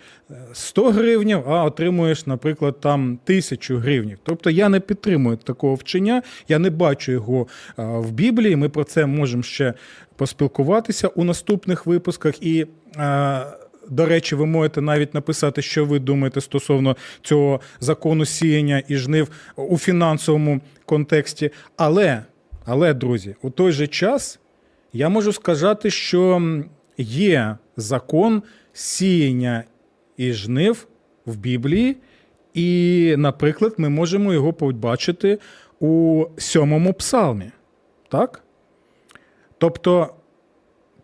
100 0.52 0.90
гривнів, 0.90 1.50
а 1.50 1.64
отримуєш, 1.64 2.26
наприклад, 2.26 2.80
там 2.80 3.18
тисячу 3.24 3.76
гривнів. 3.76 4.18
Тобто 4.22 4.50
я 4.50 4.68
не 4.68 4.80
підтримую 4.80 5.36
такого 5.36 5.74
вчення, 5.74 6.22
я 6.48 6.58
не 6.58 6.70
бачу 6.70 7.12
його 7.12 7.46
е, 7.78 7.82
в 7.84 8.10
Біблії. 8.10 8.56
Ми 8.56 8.68
про 8.68 8.84
це 8.84 9.06
можемо 9.06 9.42
ще 9.42 9.74
поспілкуватися 10.16 11.08
у 11.08 11.24
наступних 11.24 11.86
випусках 11.86 12.42
і. 12.42 12.66
До 13.90 14.06
речі, 14.06 14.34
ви 14.34 14.46
можете 14.46 14.80
навіть 14.80 15.14
написати, 15.14 15.62
що 15.62 15.84
ви 15.84 15.98
думаєте 15.98 16.40
стосовно 16.40 16.96
цього 17.22 17.60
закону 17.80 18.24
сіяння 18.24 18.82
і 18.88 18.96
жнив 18.96 19.28
у 19.56 19.78
фінансовому 19.78 20.60
контексті. 20.84 21.50
Але, 21.76 22.22
але, 22.64 22.94
друзі, 22.94 23.36
у 23.42 23.50
той 23.50 23.72
же 23.72 23.86
час 23.86 24.40
я 24.92 25.08
можу 25.08 25.32
сказати, 25.32 25.90
що 25.90 26.42
є 26.98 27.56
закон 27.76 28.42
сіяння 28.72 29.64
і 30.16 30.32
жнив 30.32 30.86
в 31.26 31.36
Біблії, 31.36 31.96
і, 32.54 33.14
наприклад, 33.18 33.74
ми 33.78 33.88
можемо 33.88 34.32
його 34.32 34.52
побачити 34.52 35.38
у 35.80 36.24
сьомому 36.38 36.92
псалмі. 36.92 37.50
Так? 38.08 38.42
Тобто, 39.58 40.14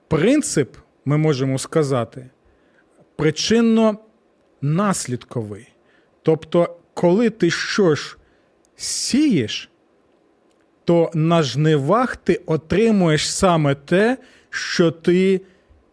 принцип, 0.09 0.77
ми 1.05 1.17
можемо 1.17 1.59
сказати 1.59 2.31
причинно-наслідковий. 3.23 5.67
Тобто, 6.23 6.77
коли 6.95 7.31
ти 7.31 7.51
щось 7.51 8.17
сієш, 8.77 9.71
то 10.85 11.11
на 11.15 11.43
жнивах 11.43 12.17
ти 12.17 12.41
отримуєш 12.47 13.31
саме 13.31 13.75
те, 13.75 14.19
що 14.51 14.91
ти 14.91 15.41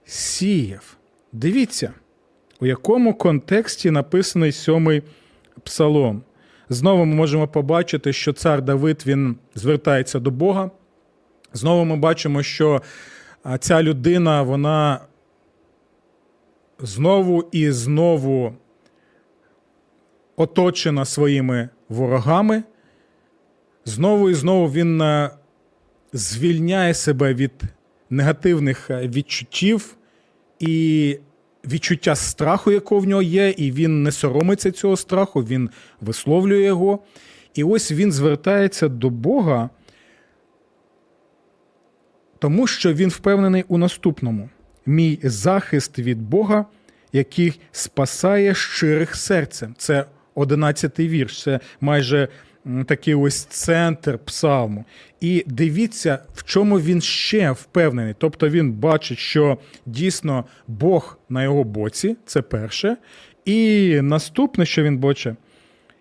сіяв. 0.06 0.98
Дивіться, 1.32 1.94
у 2.60 2.66
якому 2.66 3.14
контексті 3.14 3.92
написаний 3.92 4.52
сьомий 4.52 5.04
псалом. 5.64 6.22
Знову 6.70 7.06
ми 7.06 7.16
можемо 7.16 7.48
побачити, 7.48 8.14
що 8.14 8.34
цар 8.34 8.62
Давид 8.62 9.04
він 9.06 9.36
звертається 9.56 10.20
до 10.20 10.32
Бога. 10.32 10.72
Знову 11.54 11.86
ми 11.86 11.96
бачимо, 11.96 12.44
що 12.44 12.82
ця 13.60 13.84
людина 13.84 14.42
вона 14.42 15.00
знову 16.82 17.50
і 17.52 17.72
знову 17.72 18.54
оточена 20.36 21.06
своїми 21.06 21.70
ворогами. 21.90 22.64
Знову 23.86 24.30
і 24.30 24.34
знову 24.34 24.72
він 24.72 25.02
е, 25.02 25.32
звільняє 26.14 26.94
себе 26.94 27.34
від 27.34 27.52
негативних 28.10 28.90
е, 28.90 29.08
відчуттів 29.08 29.96
і 30.60 31.18
відчуття 31.66 32.16
страху, 32.16 32.72
якого 32.72 33.02
в 33.02 33.08
нього 33.08 33.22
є, 33.22 33.50
і 33.50 33.72
він 33.72 34.04
не 34.04 34.12
соромиться 34.12 34.72
цього 34.72 34.98
страху, 34.98 35.42
він 35.42 35.70
висловлює 36.02 36.62
його. 36.62 37.00
І 37.54 37.64
ось 37.64 37.92
він 37.92 38.12
звертається 38.12 38.88
до 38.88 39.10
Бога, 39.10 39.70
тому 42.40 42.68
що 42.68 42.94
він 42.94 43.10
впевнений 43.10 43.66
у 43.68 43.78
наступному 43.78 44.50
мій 44.90 45.20
захист 45.24 46.00
від 46.00 46.22
Бога, 46.22 46.66
який 47.14 47.60
спасає 47.72 48.56
щирих 48.56 49.16
серцем. 49.16 49.76
Це 49.78 50.06
одинадцятий 50.36 51.08
вірш, 51.08 51.44
це 51.44 51.60
майже 51.82 52.28
такий 52.86 53.16
ось 53.16 53.44
центр 53.44 54.18
псалму. 54.18 54.86
І 55.22 55.44
дивіться, 55.48 56.20
в 56.34 56.44
чому 56.44 56.80
він 56.80 57.02
ще 57.02 57.52
впевнений. 57.52 58.16
Тобто 58.18 58.50
він 58.50 58.72
бачить, 58.72 59.18
що 59.18 59.58
дійсно 59.86 60.46
Бог 60.68 61.20
на 61.30 61.44
його 61.44 61.64
боці, 61.64 62.18
це 62.26 62.42
перше. 62.42 62.98
І 63.46 64.00
наступне, 64.02 64.66
що 64.66 64.84
він 64.84 64.98
бачить, 64.98 65.36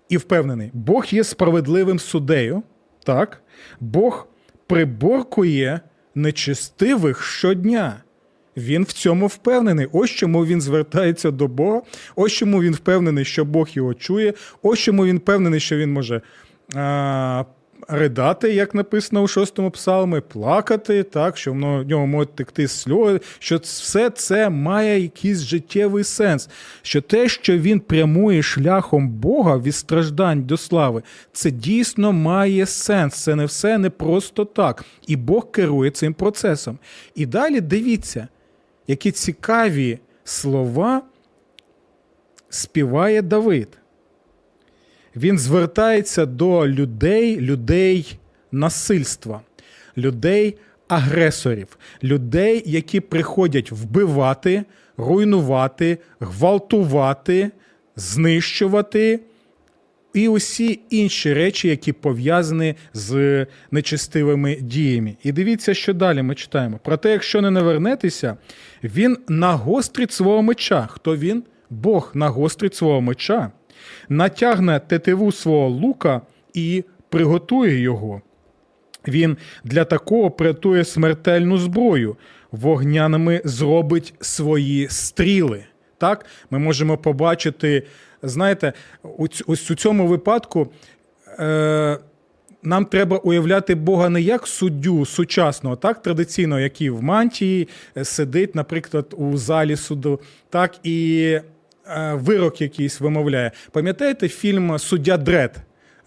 і 0.08 0.16
впевнений, 0.16 0.70
Бог 0.72 1.06
є 1.10 1.24
справедливим 1.24 1.98
суддею, 1.98 2.62
так? 3.04 3.42
Бог 3.80 4.28
приборкує 4.66 5.80
нечистивих 6.14 7.22
щодня. 7.22 7.96
Він 8.58 8.82
в 8.82 8.92
цьому 8.92 9.26
впевнений. 9.26 9.88
Ось 9.92 10.10
чому 10.10 10.46
він 10.46 10.60
звертається 10.60 11.30
до 11.30 11.48
Бога. 11.48 11.82
Ось 12.16 12.32
чому 12.32 12.62
він 12.62 12.74
впевнений, 12.74 13.24
що 13.24 13.44
Бог 13.44 13.68
його 13.72 13.94
чує. 13.94 14.34
Ось 14.62 14.78
чому 14.78 15.06
він 15.06 15.16
впевнений, 15.16 15.60
що 15.60 15.76
він 15.76 15.92
може 15.92 16.20
а, 16.74 17.44
ридати, 17.88 18.54
як 18.54 18.74
написано 18.74 19.22
у 19.22 19.28
шостому 19.28 19.70
псалмі, 19.70 20.20
плакати, 20.20 21.02
так, 21.02 21.36
що 21.36 21.52
в 21.52 21.56
нього 21.56 22.06
можуть 22.06 22.34
текти 22.34 22.68
сльози, 22.68 23.20
що 23.38 23.56
все 23.56 24.10
це 24.10 24.50
має 24.50 25.00
якийсь 25.00 25.38
життєвий 25.38 26.04
сенс. 26.04 26.48
Що 26.82 27.00
те, 27.00 27.28
що 27.28 27.58
він 27.58 27.80
прямує 27.80 28.42
шляхом 28.42 29.08
Бога 29.08 29.58
від 29.58 29.74
страждань 29.74 30.42
до 30.42 30.56
слави, 30.56 31.02
це 31.32 31.50
дійсно 31.50 32.12
має 32.12 32.66
сенс. 32.66 33.14
Це 33.14 33.34
не 33.34 33.44
все 33.44 33.78
не 33.78 33.90
просто 33.90 34.44
так. 34.44 34.84
І 35.06 35.16
Бог 35.16 35.50
керує 35.50 35.90
цим 35.90 36.14
процесом. 36.14 36.78
І 37.14 37.26
далі 37.26 37.60
дивіться 37.60 38.28
які 38.88 39.10
цікаві 39.10 39.98
слова 40.24 41.02
співає 42.48 43.22
Давид. 43.22 43.68
Він 45.16 45.38
звертається 45.38 46.26
до 46.26 46.68
людей, 46.68 47.40
людей 47.40 48.18
насильства, 48.52 49.40
людей 49.96 50.58
агресорів, 50.88 51.78
людей, 52.02 52.62
які 52.66 53.00
приходять 53.00 53.72
вбивати, 53.72 54.64
руйнувати, 54.96 55.98
гвалтувати, 56.20 57.50
знищувати 57.96 59.20
і 60.14 60.28
усі 60.28 60.80
інші 60.90 61.34
речі, 61.34 61.68
які 61.68 61.92
пов'язані 61.92 62.74
з 62.92 63.46
нечистивими 63.70 64.54
діями. 64.60 65.16
І 65.22 65.32
дивіться, 65.32 65.74
що 65.74 65.94
далі 65.94 66.22
ми 66.22 66.34
читаємо. 66.34 66.80
Проте, 66.84 67.10
якщо 67.10 67.40
не 67.40 67.50
навернетеся, 67.50 68.36
він 68.84 69.18
нагострить 69.28 70.12
свого 70.12 70.42
меча. 70.42 70.88
Хто 70.90 71.16
він? 71.16 71.44
Бог 71.70 72.10
нагострить 72.14 72.74
свого 72.74 73.00
меча, 73.00 73.50
натягне 74.08 74.80
тетиву 74.80 75.32
свого 75.32 75.68
лука 75.68 76.20
і 76.54 76.84
приготує 77.08 77.80
його. 77.80 78.22
Він 79.08 79.36
для 79.64 79.84
такого 79.84 80.30
прятує 80.30 80.84
смертельну 80.84 81.58
зброю, 81.58 82.16
вогняними 82.52 83.40
зробить 83.44 84.14
свої 84.20 84.88
стріли. 84.88 85.64
Так, 85.98 86.26
ми 86.50 86.58
можемо 86.58 86.96
побачити 86.96 87.82
знаєте, 88.22 88.72
ось 89.46 89.70
у 89.70 89.74
цьому 89.74 90.06
випадку. 90.06 90.68
Е, 91.38 91.98
нам 92.62 92.84
треба 92.84 93.16
уявляти 93.16 93.74
Бога 93.74 94.08
не 94.08 94.20
як 94.20 94.46
суддю 94.46 95.06
сучасного, 95.06 95.76
так 95.76 96.02
традиційно, 96.02 96.60
який 96.60 96.90
в 96.90 97.02
мантії 97.02 97.68
е, 97.96 98.04
сидить, 98.04 98.54
наприклад, 98.54 99.14
у 99.16 99.36
залі 99.36 99.76
суду, 99.76 100.20
так 100.50 100.74
і 100.82 101.20
е, 101.86 102.12
вирок 102.14 102.60
якийсь 102.60 103.00
вимовляє. 103.00 103.52
Пам'ятаєте 103.72 104.28
фільм 104.28 104.78
Суддя 104.78 105.16
Дред? 105.16 105.56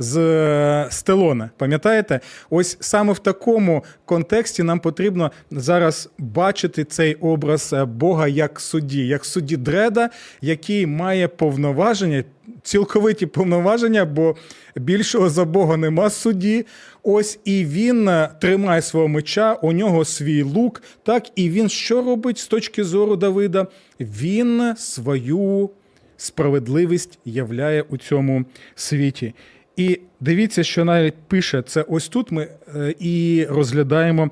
З 0.02 0.18
е, 0.18 0.88
Стелона. 0.90 1.50
Пам'ятаєте? 1.58 2.20
Ось 2.50 2.78
саме 2.80 3.14
в 3.14 3.20
такому 3.20 3.84
контексті 4.06 4.64
нам 4.64 4.80
потрібно 4.80 5.32
зараз 5.52 6.10
бачити 6.18 6.84
цей 6.84 7.16
образ 7.16 7.74
е, 7.74 7.86
Бога 7.86 8.28
як 8.28 8.60
судді, 8.60 9.08
як 9.08 9.26
судді 9.26 9.58
Дреда, 9.58 10.10
який 10.42 10.86
має 10.86 11.28
повноваження. 11.28 12.24
цілковиті 12.64 13.26
повноваження, 13.26 14.06
бо 14.06 14.36
більшого 14.76 15.30
за 15.30 15.46
Бога 15.46 15.78
нема 15.78 16.10
судді. 16.10 16.66
Ось 17.04 17.40
і 17.46 17.66
він 17.66 18.10
е, 18.10 18.30
тримає 18.42 18.82
свого 18.82 19.08
меча, 19.08 19.54
у 19.54 19.72
нього 19.72 20.06
свій 20.06 20.44
лук. 20.44 20.84
Так, 21.04 21.24
і 21.36 21.50
він 21.50 21.70
що 21.70 22.02
робить 22.02 22.38
з 22.38 22.48
точки 22.48 22.84
зору 22.84 23.16
Давида? 23.16 23.68
Він 24.00 24.74
свою 24.78 25.70
справедливість 26.18 27.20
являє 27.26 27.82
у 27.82 27.98
цьому 27.98 28.46
світі. 28.76 29.34
І 29.76 30.00
дивіться, 30.20 30.64
що 30.64 30.86
навіть 30.86 31.16
пише 31.28 31.62
це 31.62 31.82
ось 31.82 32.08
тут 32.08 32.32
ми 32.32 32.48
е, 32.76 32.96
і 33.00 33.46
розглядаємо 33.50 34.30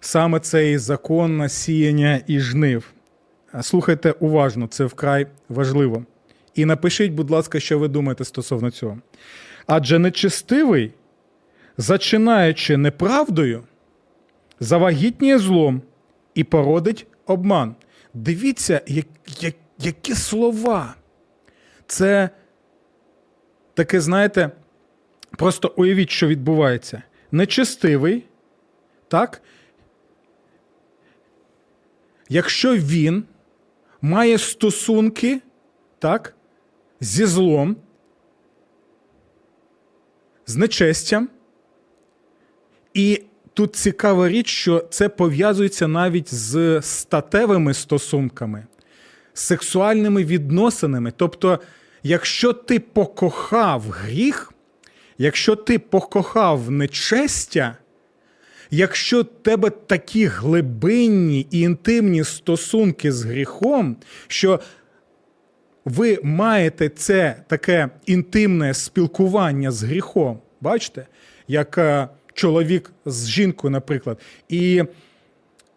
саме 0.00 0.40
цей 0.40 0.78
закон 0.78 1.48
сіяння 1.48 2.20
і 2.26 2.40
жнив. 2.40 2.92
Слухайте 3.60 4.14
уважно, 4.20 4.66
це 4.66 4.84
вкрай 4.84 5.26
важливо. 5.48 6.04
І 6.54 6.64
напишіть, 6.64 7.12
будь 7.12 7.30
ласка, 7.30 7.60
що 7.60 7.78
ви 7.78 7.88
думаєте 7.88 8.24
стосовно 8.24 8.70
цього. 8.70 8.98
Адже 9.66 9.98
нечестивий, 9.98 10.92
зачинаючи 11.76 12.76
неправдою, 12.76 13.62
завагітніє 14.60 15.38
злом 15.38 15.82
і 16.34 16.44
породить 16.44 17.06
обман. 17.26 17.74
Дивіться, 18.14 18.80
як, 18.86 19.06
як, 19.40 19.54
які 19.78 20.14
слова. 20.14 20.94
Це 21.86 22.30
таке, 23.74 24.00
знаєте, 24.00 24.50
просто 25.36 25.72
уявіть, 25.76 26.10
що 26.10 26.26
відбувається. 26.26 27.02
Нечестивий, 27.32 28.24
так? 29.08 29.42
Якщо 32.28 32.76
він 32.76 33.24
має 34.02 34.38
стосунки, 34.38 35.40
так, 35.98 36.34
зі 37.00 37.26
злом, 37.26 37.76
з 40.46 40.56
нечестям. 40.56 41.28
І 42.94 43.22
тут 43.54 43.76
цікава 43.76 44.28
річ, 44.28 44.48
що 44.48 44.86
це 44.90 45.08
пов'язується 45.08 45.88
навіть 45.88 46.34
з 46.34 46.82
статевими 46.82 47.74
стосунками, 47.74 48.66
сексуальними 49.34 50.24
відносинами. 50.24 51.12
Тобто, 51.16 51.60
якщо 52.02 52.52
ти 52.52 52.80
покохав 52.80 53.82
гріх, 53.82 54.51
якщо 55.18 55.56
ти 55.56 55.78
покохав 55.78 56.70
нечестя, 56.70 57.76
якщо 58.70 59.20
в 59.20 59.24
тебе 59.24 59.70
такі 59.70 60.24
глибинні 60.24 61.46
і 61.50 61.60
інтимні 61.60 62.24
стосунки 62.24 63.12
з 63.12 63.24
гріхом, 63.24 63.96
що 64.28 64.60
ви 65.84 66.18
маєте 66.22 66.88
це 66.88 67.36
таке 67.46 67.88
інтимне 68.06 68.74
спілкування 68.74 69.70
з 69.70 69.82
гріхом, 69.82 70.38
бачите, 70.60 71.06
як 71.48 71.78
е, 71.78 72.08
чоловік 72.34 72.92
з 73.06 73.28
жінкою, 73.28 73.70
наприклад. 73.70 74.18
І 74.48 74.82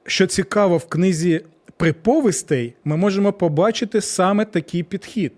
що 0.05 0.27
цікаво, 0.27 0.77
в 0.77 0.85
книзі 0.85 1.41
приповістей 1.77 2.73
ми 2.83 2.97
можемо 2.97 3.33
побачити 3.33 4.01
саме 4.01 4.45
такий 4.45 4.83
підхід. 4.83 5.31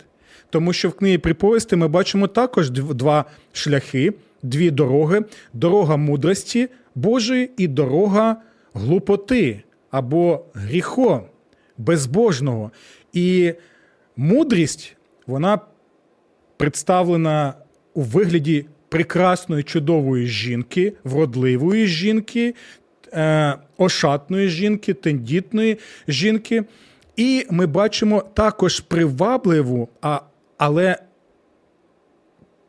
Тому 0.49 0.73
що 0.73 0.89
в 0.89 0.93
книгі 0.93 1.17
приповістей 1.17 1.79
ми 1.79 1.87
бачимо 1.87 2.27
також 2.27 2.69
два 2.69 3.25
шляхи, 3.53 4.13
дві 4.43 4.71
дороги: 4.71 5.25
дорога 5.53 5.97
мудрості 5.97 6.69
Божої 6.95 7.51
і 7.57 7.67
дорога 7.67 8.37
глупоти 8.73 9.63
або 9.91 10.45
гріхо 10.53 11.23
безбожного. 11.77 12.71
І 13.13 13.53
мудрість, 14.17 14.95
вона 15.27 15.59
представлена 16.57 17.53
у 17.93 18.01
вигляді 18.01 18.65
прекрасної, 18.89 19.63
чудової 19.63 20.27
жінки, 20.27 20.93
вродливої 21.03 21.87
жінки, 21.87 22.55
е, 23.13 23.55
ошатної 23.77 24.49
жінки, 24.49 24.93
тендітної 24.93 25.77
жінки. 26.07 26.63
І 27.15 27.45
ми 27.49 27.65
бачимо 27.65 28.23
також 28.33 28.79
привабливу, 28.79 29.89
а, 30.01 30.19
але 30.57 30.97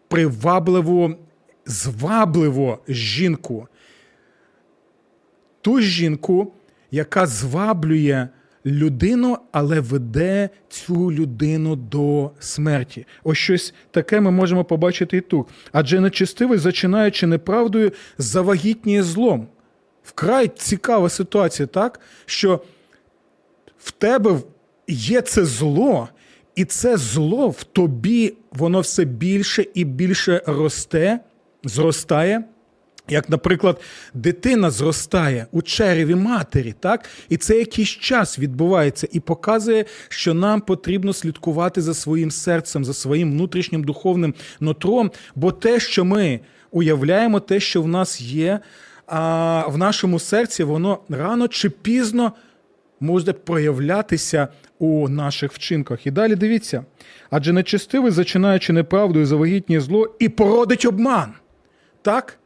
привабливу, 0.08 1.14
звабливу 1.66 2.78
жінку. 2.88 3.68
Ту 5.60 5.80
жінку, 5.80 6.52
яка 6.90 7.26
зваблює 7.26 8.28
людину, 8.66 9.38
але 9.52 9.80
веде 9.80 10.48
цю 10.68 11.12
людину 11.12 11.76
до 11.76 12.30
смерті. 12.38 13.06
Ось 13.24 13.38
щось 13.38 13.74
таке 13.90 14.20
ми 14.20 14.30
можемо 14.30 14.64
побачити 14.64 15.16
і 15.16 15.20
тут. 15.20 15.46
Адже 15.72 16.00
нечистивий, 16.00 16.58
зачинаючи 16.58 17.26
неправдою, 17.26 17.92
завагітніє 18.18 19.02
злом. 19.02 19.48
Вкрай 20.02 20.48
цікава 20.48 21.08
ситуація, 21.08 21.66
так? 21.66 22.00
Що 22.26 22.62
в 23.78 23.90
тебе 23.90 24.38
є 24.88 25.20
це 25.20 25.44
зло, 25.44 26.08
і 26.58 26.64
це 26.64 26.96
зло 26.96 27.48
в 27.48 27.64
тобі, 27.64 28.34
воно 28.52 28.80
все 28.80 29.04
більше 29.04 29.66
і 29.74 29.84
більше 29.84 30.42
росте, 30.46 31.20
зростає. 31.64 32.44
Як, 33.08 33.30
наприклад, 33.30 33.80
дитина 34.14 34.70
зростає 34.70 35.46
у 35.52 35.62
череві 35.62 36.14
матері, 36.14 36.74
так? 36.80 37.08
І 37.28 37.36
це 37.36 37.58
якийсь 37.58 37.88
час 37.88 38.38
відбувається 38.38 39.08
і 39.12 39.20
показує, 39.20 39.84
що 40.08 40.34
нам 40.34 40.60
потрібно 40.60 41.12
слідкувати 41.12 41.82
за 41.82 41.94
своїм 41.94 42.30
серцем, 42.30 42.84
за 42.84 42.94
своїм 42.94 43.32
внутрішнім 43.32 43.84
духовним 43.84 44.34
нутром, 44.60 45.10
бо 45.34 45.52
те, 45.52 45.80
що 45.80 46.04
ми 46.04 46.40
уявляємо, 46.70 47.40
те, 47.40 47.60
що 47.60 47.82
в 47.82 47.88
нас 47.88 48.20
є, 48.20 48.60
а 49.06 49.64
в 49.68 49.78
нашому 49.78 50.18
серці, 50.18 50.64
воно 50.64 50.98
рано 51.08 51.48
чи 51.48 51.70
пізно 51.70 52.32
може 53.00 53.32
проявлятися 53.32 54.48
у 54.78 55.08
наших 55.08 55.52
вчинках. 55.52 56.06
І 56.06 56.10
далі 56.10 56.34
дивіться, 56.34 56.84
адже 57.30 57.52
нечестивий, 57.52 58.12
зачинаючи 58.12 58.72
неправдою 58.72 59.26
завагітнє 59.26 59.80
зло, 59.80 60.14
і 60.18 60.28
породить 60.28 60.84
обман. 60.84 61.32
Так? 62.02 62.38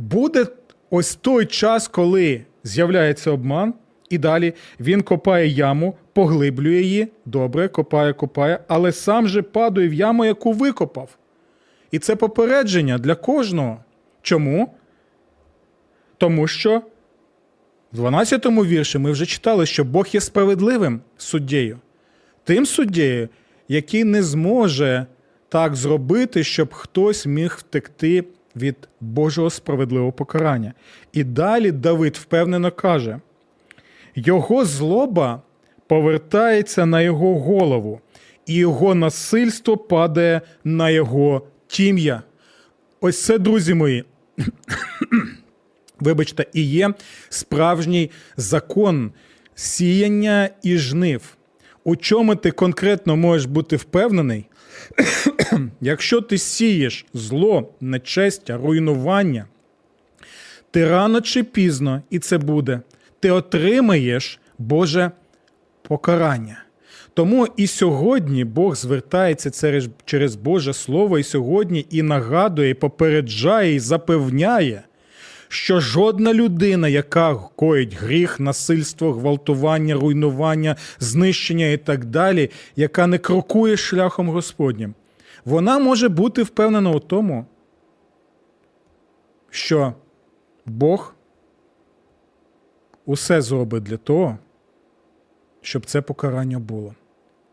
буде 0.00 0.46
ось 0.90 1.14
той 1.14 1.46
час, 1.46 1.88
коли 1.88 2.44
з'являється 2.64 3.30
обман, 3.30 3.74
і 4.10 4.18
далі 4.18 4.54
він 4.80 5.02
копає 5.02 5.48
яму, 5.48 5.96
поглиблює 6.12 6.82
її, 6.82 7.08
добре, 7.24 7.68
копає, 7.68 8.12
копає, 8.12 8.60
але 8.68 8.92
сам 8.92 9.28
же 9.28 9.42
падає 9.42 9.88
в 9.88 9.94
яму, 9.94 10.24
яку 10.24 10.52
викопав. 10.52 11.16
І 11.90 11.98
це 11.98 12.16
попередження 12.16 12.98
для 12.98 13.14
кожного. 13.14 13.84
Чому? 14.22 14.74
Тому 16.18 16.46
що 16.46 16.82
в 17.92 17.96
12 17.96 18.46
вірші 18.46 18.98
ми 18.98 19.10
вже 19.10 19.26
читали, 19.26 19.66
що 19.66 19.84
Бог 19.84 20.06
є 20.12 20.20
справедливим 20.20 21.00
суддєю. 21.16 21.78
Тим 22.44 22.66
суддєю, 22.66 23.28
який 23.68 24.04
не 24.04 24.22
зможе 24.22 25.06
так 25.48 25.74
зробити, 25.76 26.44
щоб 26.44 26.74
хтось 26.74 27.26
міг 27.26 27.56
втекти 27.58 28.24
від 28.56 28.76
Божого 29.00 29.50
справедливого 29.50 30.12
покарання. 30.12 30.74
І 31.12 31.24
далі 31.24 31.72
Давид 31.72 32.16
впевнено 32.16 32.70
каже: 32.70 33.20
його 34.14 34.64
злоба 34.64 35.42
повертається 35.86 36.86
на 36.86 37.02
його 37.02 37.40
голову, 37.40 38.00
і 38.46 38.54
його 38.54 38.94
насильство 38.94 39.76
падає 39.76 40.40
на 40.64 40.90
його 40.90 41.42
тім'я. 41.66 42.22
Ось 43.00 43.24
це, 43.24 43.38
друзі 43.38 43.74
мої. 43.74 44.04
Вибачте, 46.00 46.46
і 46.52 46.62
є 46.62 46.94
справжній 47.28 48.10
закон 48.36 49.12
сіяння 49.54 50.50
і 50.62 50.78
жнив. 50.78 51.36
У 51.84 51.96
чому 51.96 52.36
ти 52.36 52.50
конкретно 52.50 53.16
можеш 53.16 53.46
бути 53.46 53.76
впевнений, 53.76 54.46
Якщо 55.80 56.20
ти 56.20 56.38
сієш 56.38 57.06
зло, 57.14 57.72
нечестя, 57.80 58.56
руйнування, 58.56 59.46
ти 60.70 60.88
рано 60.88 61.20
чи 61.20 61.42
пізно, 61.44 62.02
і 62.10 62.18
це 62.18 62.38
буде, 62.38 62.80
ти 63.20 63.30
отримаєш 63.30 64.40
Боже 64.58 65.10
покарання. 65.82 66.64
Тому 67.14 67.48
і 67.56 67.66
сьогодні 67.66 68.44
Бог 68.44 68.76
звертається 68.76 69.72
через 70.04 70.36
Боже 70.36 70.72
Слово, 70.72 71.18
і 71.18 71.22
сьогодні 71.22 71.86
і 71.90 72.02
нагадує, 72.02 72.70
і 72.70 72.74
попереджає, 72.74 73.74
і 73.74 73.78
запевняє, 73.78 74.82
що 75.52 75.80
жодна 75.80 76.34
людина, 76.34 76.88
яка 76.88 77.34
коїть 77.34 77.94
гріх, 77.94 78.40
насильство, 78.40 79.12
гвалтування, 79.12 79.94
руйнування, 79.94 80.76
знищення 80.98 81.66
і 81.66 81.76
так 81.76 82.04
далі, 82.04 82.50
яка 82.76 83.06
не 83.06 83.18
крокує 83.18 83.76
шляхом 83.76 84.28
Господнім, 84.28 84.94
вона 85.44 85.78
може 85.78 86.08
бути 86.08 86.42
впевнена 86.42 86.90
у 86.90 87.00
тому, 87.00 87.46
що 89.50 89.94
Бог 90.66 91.14
усе 93.06 93.40
зробить 93.40 93.82
для 93.82 93.96
того, 93.96 94.38
щоб 95.60 95.86
це 95.86 96.02
покарання 96.02 96.58
було. 96.58 96.94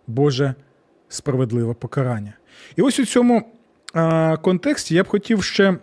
Боже, 0.08 0.56
справедливе 1.10 1.74
покарання. 1.74 2.34
І 2.76 2.82
ось 2.82 3.00
у 3.00 3.06
цьому 3.06 3.52
а, 3.94 4.38
контексті 4.38 4.96
я 4.96 5.04
б 5.04 5.08
хотів 5.08 5.44
ще 5.44 5.78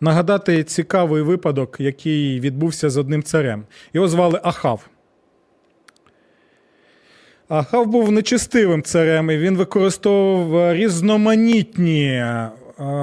нагадати 0.00 0.64
цікавий 0.64 1.22
випадок, 1.22 1.76
який 1.78 2.40
відбувся 2.40 2.90
з 2.90 2.96
одним 2.96 3.22
царем. 3.22 3.64
Його 3.94 4.08
звали 4.08 4.40
Ахав. 4.42 4.88
Ахав 7.48 7.86
був 7.86 8.12
нечестивим 8.12 8.82
царем, 8.82 9.30
і 9.30 9.36
він 9.36 9.56
використовував 9.56 10.74
різноманітні 10.74 12.06
е, 12.06 12.50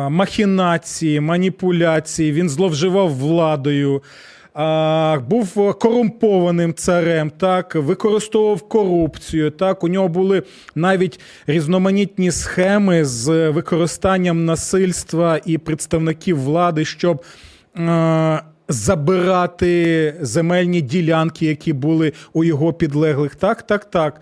махінації, 0.10 1.20
маніпуляції, 1.20 2.32
він 2.32 2.50
зловживав 2.50 3.18
владою, 3.18 4.02
був 5.30 5.80
корумпованим 5.80 6.74
царем, 6.74 7.30
так, 7.30 7.76
використовував 7.76 8.62
корупцію. 8.62 9.52
Так, 9.52 9.84
У 9.84 9.88
нього 9.88 10.08
були 10.08 10.44
навіть 10.76 11.20
різноманітні 11.48 12.32
схеми 12.32 13.06
з 13.06 13.50
використанням 13.50 14.46
насильства 14.46 15.40
і 15.46 15.58
представників 15.58 16.44
влади, 16.44 16.86
щоб. 16.86 17.24
А, 17.76 18.42
Забирати 18.68 20.16
земельні 20.22 20.82
ділянки, 20.82 21.46
які 21.46 21.74
були 21.74 22.14
у 22.34 22.44
його 22.44 22.74
підлеглих. 22.74 23.36
Так, 23.36 23.62
так, 23.62 23.86
так. 23.86 24.22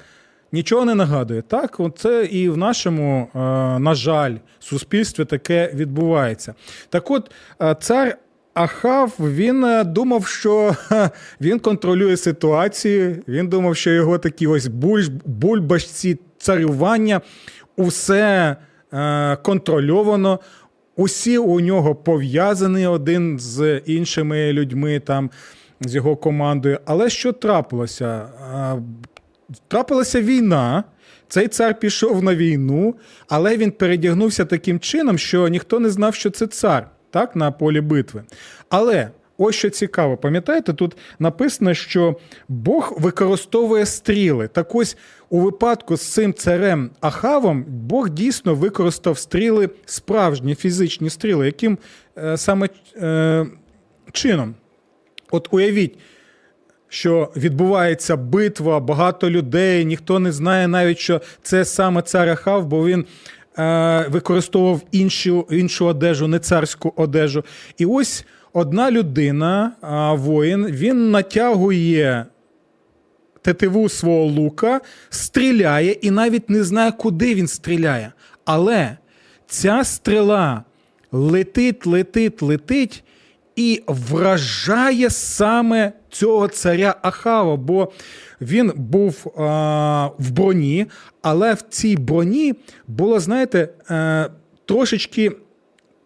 Нічого 0.52 0.86
не 0.86 0.96
нагадує. 0.96 1.42
Так, 1.42 1.80
це 1.98 2.26
і 2.26 2.50
в 2.50 2.58
нашому, 2.58 3.28
на 3.80 3.96
жаль, 3.96 4.36
суспільстві 4.60 5.26
таке 5.26 5.72
відбувається. 5.74 6.54
Так 6.90 7.12
от, 7.12 7.32
цар 7.82 8.18
Ахав 8.54 9.14
він 9.20 9.64
е, 9.64 9.84
думав, 9.84 10.28
що 10.28 10.76
він 11.42 11.60
контролює 11.60 12.18
ситуацію. 12.18 13.24
Він 13.28 13.48
думав, 13.48 13.76
що 13.76 13.92
його 13.92 14.18
такі 14.18 14.48
ось 14.48 14.68
бульбашці 15.26 16.20
царювання, 16.38 17.22
усе 17.78 18.56
е, 18.94 19.36
контрольовано. 19.36 20.40
Усі 20.96 21.38
у 21.38 21.60
нього 21.60 21.96
пов'язані 21.96 22.88
один 22.88 23.40
з 23.40 23.78
іншими 23.86 24.54
людьми, 24.54 25.00
там, 25.00 25.30
з 25.82 25.96
його 25.96 26.16
командою. 26.16 26.80
Але 26.86 27.10
що 27.10 27.32
трапилося? 27.32 28.30
Трапилася 29.68 30.22
війна. 30.22 30.84
Цей 31.28 31.48
цар 31.48 31.80
пішов 31.80 32.24
на 32.24 32.36
війну, 32.36 32.96
але 33.30 33.58
він 33.58 33.72
передягнувся 33.72 34.46
таким 34.46 34.80
чином, 34.80 35.18
що 35.18 35.48
ніхто 35.48 35.80
не 35.80 35.90
знав, 35.90 36.16
що 36.16 36.30
це 36.30 36.48
цар 36.48 36.88
так, 37.12 37.36
на 37.36 37.52
полі 37.52 37.82
битви. 37.82 38.24
Але 38.70 39.10
ось 39.38 39.56
що 39.56 39.70
цікаво, 39.70 40.18
пам'ятаєте, 40.18 40.74
тут 40.74 40.98
написано, 41.20 41.74
що 41.74 42.16
Бог 42.48 42.94
використовує 42.98 43.86
стріли. 43.86 44.48
Так 44.48 44.76
ось 44.76 44.98
у 45.30 45.40
випадку 45.40 45.98
з 45.98 46.02
цим 46.02 46.34
царем 46.34 46.90
Ахавом 47.02 47.64
Бог 47.68 48.10
дійсно 48.10 48.56
використав 48.56 49.18
стріли, 49.18 49.70
справжні 49.86 50.56
фізичні 50.56 51.10
стріли, 51.10 51.46
яким 51.46 51.78
е, 52.18 52.38
саме 52.38 52.70
е, 52.96 53.46
чином. 54.12 54.56
От 55.32 55.48
уявіть. 55.52 55.98
Що 56.94 57.32
відбувається 57.36 58.16
битва, 58.16 58.80
багато 58.80 59.30
людей, 59.30 59.86
ніхто 59.86 60.20
не 60.20 60.32
знає 60.32 60.68
навіть, 60.68 61.00
що 61.00 61.22
це 61.42 61.66
саме 61.66 62.02
цар 62.02 62.30
Ахав, 62.30 62.66
бо 62.66 62.86
він 62.86 63.06
використовував 64.10 64.82
іншу 64.92 65.48
іншу 65.50 65.86
одежу, 65.86 66.28
не 66.28 66.40
царську 66.40 66.94
одежу. 66.96 67.44
І 67.78 67.86
ось 67.86 68.26
одна 68.54 68.92
людина, 68.92 69.72
воїн, 70.18 70.66
він 70.66 71.12
натягує 71.12 72.26
тетиву 73.42 73.90
свого 73.90 74.26
лука, 74.26 74.82
стріляє 75.10 75.92
і 75.92 76.12
навіть 76.12 76.50
не 76.50 76.64
знає, 76.64 76.92
куди 76.92 77.36
він 77.36 77.48
стріляє. 77.48 78.12
Але 78.46 78.98
ця 79.48 79.84
стріла 79.84 80.64
летить, 81.12 81.86
летить, 81.86 82.42
летить. 82.42 83.04
І 83.56 83.84
вражає 83.88 85.10
саме 85.10 85.94
цього 86.12 86.48
царя 86.48 86.96
Ахава, 87.02 87.56
бо 87.56 87.92
він 88.42 88.72
був 88.76 89.34
а, 89.38 90.10
в 90.20 90.32
броні, 90.32 90.86
але 91.22 91.54
в 91.54 91.62
цій 91.62 91.98
броні 91.98 92.56
було, 92.88 93.20
знаєте, 93.20 93.70
а, 93.88 93.94
е, 93.96 94.30
трошечки 94.66 95.32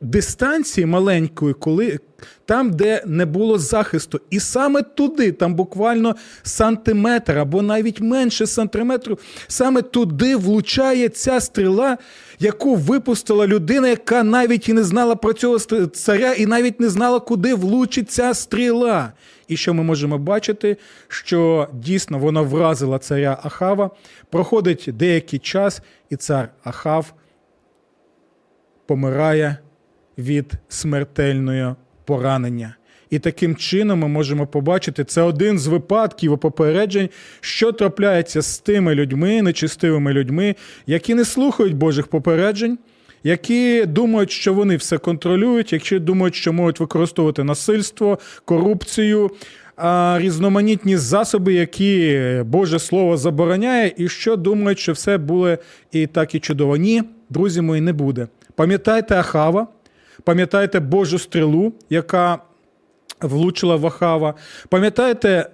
дистанції 0.06 0.86
маленької, 0.86 1.54
коли 1.54 2.00
там, 2.46 2.72
де 2.72 3.04
не 3.06 3.26
було 3.26 3.58
захисту. 3.58 4.22
І 4.30 4.40
саме 4.40 4.82
туди, 4.82 5.32
там 5.32 5.56
буквально 5.56 6.16
сантиметр 6.44 7.38
або 7.38 7.62
навіть 7.62 8.02
менше 8.02 8.48
сантиметру, 8.48 9.20
саме 9.48 9.82
туди 9.82 10.36
влучає 10.36 11.10
ця 11.10 11.40
стріла, 11.40 11.98
яку 12.40 12.76
випустила 12.76 13.48
людина, 13.48 13.88
яка 13.88 14.24
навіть 14.24 14.70
і 14.70 14.74
не 14.74 14.84
знала 14.84 15.16
про 15.16 15.34
цього 15.34 15.60
царя, 15.88 16.34
і 16.34 16.46
навіть 16.46 16.80
не 16.80 16.90
знала, 16.90 17.20
куди 17.20 17.56
влучить 17.56 18.12
ця 18.12 18.34
стріла. 18.34 19.12
І 19.48 19.58
що 19.58 19.74
ми 19.74 19.84
можемо 19.84 20.18
бачити, 20.18 20.78
що 21.08 21.68
дійсно 21.74 22.20
вона 22.20 22.42
вразила 22.42 23.00
царя 23.00 23.38
Ахава. 23.44 23.90
Проходить 24.30 24.90
деякий 24.94 25.40
час, 25.40 25.82
і 26.10 26.16
цар 26.16 26.50
Ахав 26.64 27.14
помирає 28.86 29.58
від 30.18 30.54
смертельного 30.70 31.76
поранення. 32.06 32.76
І 33.10 33.20
таким 33.20 33.56
чином 33.56 34.00
ми 34.00 34.08
можемо 34.08 34.48
побачити, 34.48 35.04
це 35.04 35.22
один 35.22 35.60
з 35.60 35.68
випадків 35.68 36.38
попереджень, 36.38 37.10
що 37.42 37.72
трапляється 37.72 38.42
з 38.42 38.60
тими 38.60 38.96
людьми, 38.96 39.42
нечистивими 39.42 40.14
людьми, 40.14 40.56
які 40.88 41.16
не 41.16 41.26
слухають 41.26 41.76
Божих 41.76 42.08
попереджень, 42.08 42.78
які 43.24 43.86
думають, 43.86 44.32
що 44.32 44.54
вони 44.54 44.76
все 44.76 44.98
контролюють, 44.98 45.74
які 45.74 46.00
думають, 46.00 46.36
що 46.36 46.54
можуть 46.54 46.80
використовувати 46.80 47.44
насильство, 47.44 48.20
корупцію, 48.46 49.32
різноманітні 50.16 50.98
засоби, 50.98 51.54
які 51.54 52.22
Боже 52.46 52.80
Слово 52.80 53.18
забороняє, 53.18 53.94
і 53.98 54.08
що 54.08 54.36
думають, 54.36 54.80
що 54.80 54.94
все 54.94 55.18
буде 55.18 55.58
і 55.92 56.08
так 56.08 56.36
і 56.36 56.40
чудово. 56.40 56.78
Ні, 56.78 57.04
друзі 57.30 57.62
мої, 57.62 57.82
не 57.82 57.94
буде. 57.94 58.28
Пам'ятайте 58.56 59.16
Ахава, 59.16 59.68
пам'ятайте 60.24 60.80
Божу 60.80 61.20
стрілу, 61.20 61.74
яка 61.90 62.40
влучила 63.22 63.76
в 63.76 63.88
Ахава. 63.88 64.34
Пам'ятаєте 64.70 65.50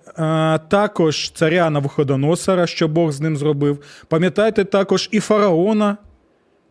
також 0.69 1.30
царя 1.30 1.69
Навуходоносора, 1.69 2.67
що 2.67 2.88
Бог 2.88 3.12
з 3.12 3.21
ним 3.21 3.38
зробив. 3.38 3.80
Пам'ятаєте 4.08 4.63
також 4.63 5.10
і 5.12 5.19
фараона, 5.19 5.97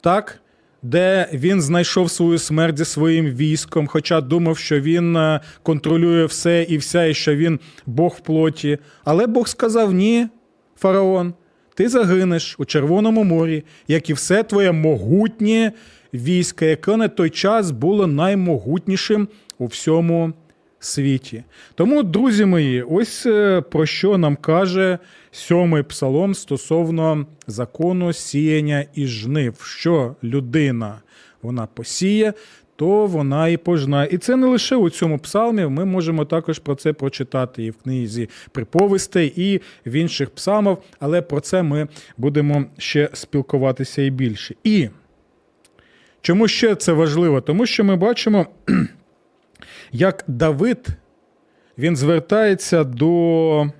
так? 0.00 0.40
де 0.82 1.28
він 1.32 1.62
знайшов 1.62 2.10
свою 2.10 2.38
смерть 2.38 2.78
зі 2.78 2.84
своїм 2.84 3.26
військом, 3.26 3.86
хоча 3.86 4.20
думав, 4.20 4.58
що 4.58 4.80
він 4.80 5.16
е, 5.16 5.40
контролює 5.62 6.24
все 6.24 6.66
і 6.68 6.76
вся, 6.78 7.04
і 7.04 7.14
що 7.14 7.36
він 7.36 7.60
Бог 7.86 8.14
в 8.18 8.20
плоті. 8.20 8.78
Але 9.04 9.26
Бог 9.26 9.48
сказав: 9.48 9.92
ні, 9.92 10.26
фараон, 10.78 11.34
ти 11.74 11.88
загинеш 11.88 12.56
у 12.58 12.64
Червоному 12.64 13.24
морі, 13.24 13.64
як 13.88 14.10
і 14.10 14.12
все 14.12 14.42
твоє 14.42 14.72
могутнє 14.72 15.72
військо, 16.14 16.64
яке 16.64 16.96
на 16.96 17.08
той 17.08 17.30
час 17.30 17.70
було 17.70 18.06
наймогутнішим 18.06 19.28
у 19.58 19.66
всьому 19.66 20.32
світі. 20.80 21.44
Тому, 21.74 22.02
друзі 22.02 22.44
мої, 22.44 22.82
ось 22.82 23.26
е, 23.26 23.60
про 23.60 23.86
що 23.86 24.18
нам 24.18 24.36
каже 24.36 24.98
сьомий 25.30 25.82
псалом 25.82 26.34
стосовно 26.34 27.26
закону 27.46 28.12
сіяння 28.12 28.84
і 28.94 29.06
жнив, 29.06 29.60
що 29.62 30.14
людина 30.24 31.00
вона 31.42 31.66
посіє. 31.66 32.32
То 32.76 33.06
вона 33.06 33.48
і 33.48 33.56
пожна. 33.56 34.04
І 34.04 34.18
це 34.18 34.36
не 34.36 34.46
лише 34.46 34.76
у 34.76 34.90
цьому 34.90 35.18
псалмі. 35.18 35.66
Ми 35.66 35.84
можемо 35.84 36.24
також 36.24 36.58
про 36.58 36.74
це 36.74 36.92
прочитати 36.92 37.64
і 37.64 37.70
в 37.70 37.76
книзі 37.76 38.28
приповістей, 38.52 39.32
і 39.36 39.60
в 39.86 39.92
інших 39.92 40.30
псалмах, 40.30 40.78
але 41.00 41.22
про 41.22 41.40
це 41.40 41.62
ми 41.62 41.88
будемо 42.16 42.64
ще 42.78 43.08
спілкуватися 43.12 44.02
і 44.02 44.10
більше. 44.10 44.54
І 44.64 44.88
чому 46.22 46.48
ще 46.48 46.74
це 46.74 46.92
важливо? 46.92 47.40
Тому 47.40 47.66
що 47.66 47.84
ми 47.84 47.96
бачимо 47.96 48.46
як 49.92 50.24
Давид 50.28 50.88
він 51.78 51.96
звертається 51.96 52.84
до 52.84 53.70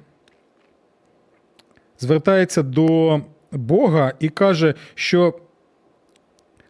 звертається 1.98 2.62
до 2.62 3.20
Бога 3.52 4.12
і 4.20 4.28
каже, 4.28 4.74
що 4.94 5.34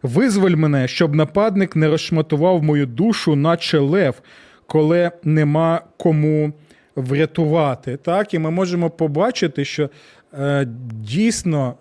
визволь 0.03 0.51
мене, 0.51 0.87
щоб 0.87 1.15
нападник 1.15 1.75
не 1.75 1.87
розшматував 1.87 2.63
мою 2.63 2.85
душу, 2.85 3.35
наче 3.35 3.79
лев, 3.79 4.21
коли 4.67 5.11
нема 5.23 5.81
кому 5.97 6.53
врятувати. 6.95 7.97
Так, 7.97 8.33
І 8.33 8.39
ми 8.39 8.51
можемо 8.51 8.89
побачити, 8.89 9.65
що 9.65 9.89
е, 10.33 10.65
дійсно 10.93 11.75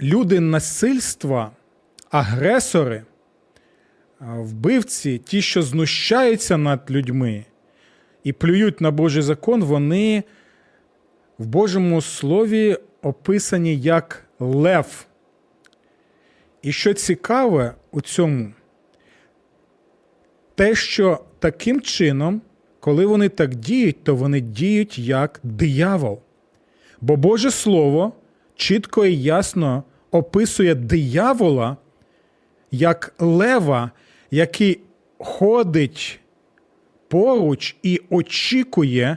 люди 0.00 0.40
насильства, 0.40 1.50
агресори 2.10 3.02
вбивці, 4.20 5.18
ті, 5.18 5.42
що 5.42 5.62
знущаються 5.62 6.56
над 6.56 6.90
людьми 6.90 7.44
і 8.24 8.32
плюють 8.32 8.80
на 8.80 8.90
Божий 8.90 9.22
закон, 9.22 9.64
вони 9.64 10.24
в 11.38 11.46
Божому 11.46 12.02
слові 12.02 12.76
описані 13.02 13.76
як 13.76 14.26
лев. 14.38 15.06
І 16.62 16.72
що 16.72 16.94
цікаве 16.94 17.74
у 17.90 18.00
цьому, 18.00 18.52
те, 20.54 20.74
що 20.74 21.24
таким 21.38 21.80
чином, 21.80 22.42
коли 22.80 23.06
вони 23.06 23.28
так 23.28 23.54
діють, 23.54 24.04
то 24.04 24.16
вони 24.16 24.40
діють 24.40 24.98
як 24.98 25.40
диявол. 25.42 26.20
Бо 27.00 27.16
Боже 27.16 27.50
Слово 27.50 28.12
чітко 28.56 29.06
і 29.06 29.22
ясно 29.22 29.84
описує 30.10 30.74
диявола 30.74 31.76
як 32.70 33.14
лева, 33.18 33.90
який 34.30 34.80
ходить 35.18 36.20
поруч 37.08 37.76
і 37.82 38.00
очікує, 38.10 39.16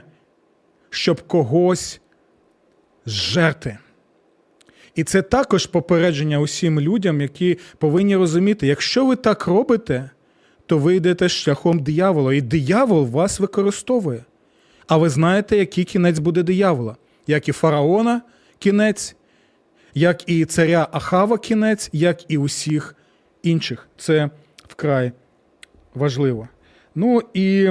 щоб 0.90 1.22
когось 1.22 2.00
зжерти. 3.06 3.78
І 4.94 5.04
це 5.04 5.22
також 5.22 5.66
попередження 5.66 6.38
усім 6.38 6.80
людям, 6.80 7.20
які 7.20 7.58
повинні 7.78 8.16
розуміти, 8.16 8.66
якщо 8.66 9.06
ви 9.06 9.16
так 9.16 9.46
робите, 9.46 10.10
то 10.66 10.78
ви 10.78 10.96
йдете 10.96 11.28
шляхом 11.28 11.78
диявола, 11.78 12.34
і 12.34 12.40
диявол 12.40 13.06
вас 13.06 13.40
використовує. 13.40 14.24
А 14.86 14.96
ви 14.96 15.08
знаєте, 15.08 15.56
який 15.56 15.84
кінець 15.84 16.18
буде 16.18 16.42
диявола? 16.42 16.96
Як 17.26 17.48
і 17.48 17.52
фараона 17.52 18.22
кінець, 18.58 19.16
як 19.94 20.28
і 20.28 20.44
царя 20.44 20.88
Ахава 20.92 21.38
кінець, 21.38 21.90
як 21.92 22.30
і 22.30 22.38
усіх 22.38 22.96
інших. 23.42 23.88
Це 23.96 24.30
вкрай 24.68 25.12
важливо. 25.94 26.48
Ну 26.94 27.22
і 27.34 27.70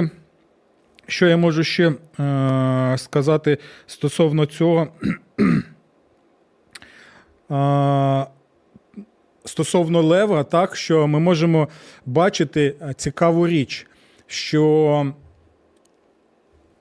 що 1.06 1.26
я 1.26 1.36
можу 1.36 1.64
ще 1.64 1.88
е, 1.88 1.94
сказати 2.98 3.58
стосовно 3.86 4.46
цього? 4.46 4.88
е, 7.50 8.26
стосовно 9.44 10.02
лева, 10.02 10.44
так, 10.44 10.76
що 10.76 11.06
ми 11.06 11.20
можемо 11.20 11.68
бачити 12.06 12.74
цікаву 12.96 13.46
річ, 13.46 13.86
що 14.26 15.12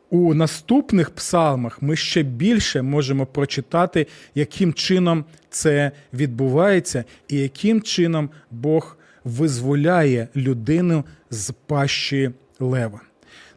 у 0.10 0.34
наступних 0.34 1.10
псалмах 1.10 1.82
ми 1.82 1.95
ще 1.95 2.24
більше 2.24 2.82
можемо 2.82 3.26
прочитати, 3.26 4.08
яким 4.36 4.74
чином 4.74 5.26
це 5.50 5.91
відбувається, 6.13 7.04
і 7.28 7.38
яким 7.38 7.82
чином 7.82 8.30
Бог 8.52 8.98
визволяє 9.24 10.28
людину 10.36 11.06
з 11.30 11.54
пащі 11.67 12.32
лева. 12.60 13.02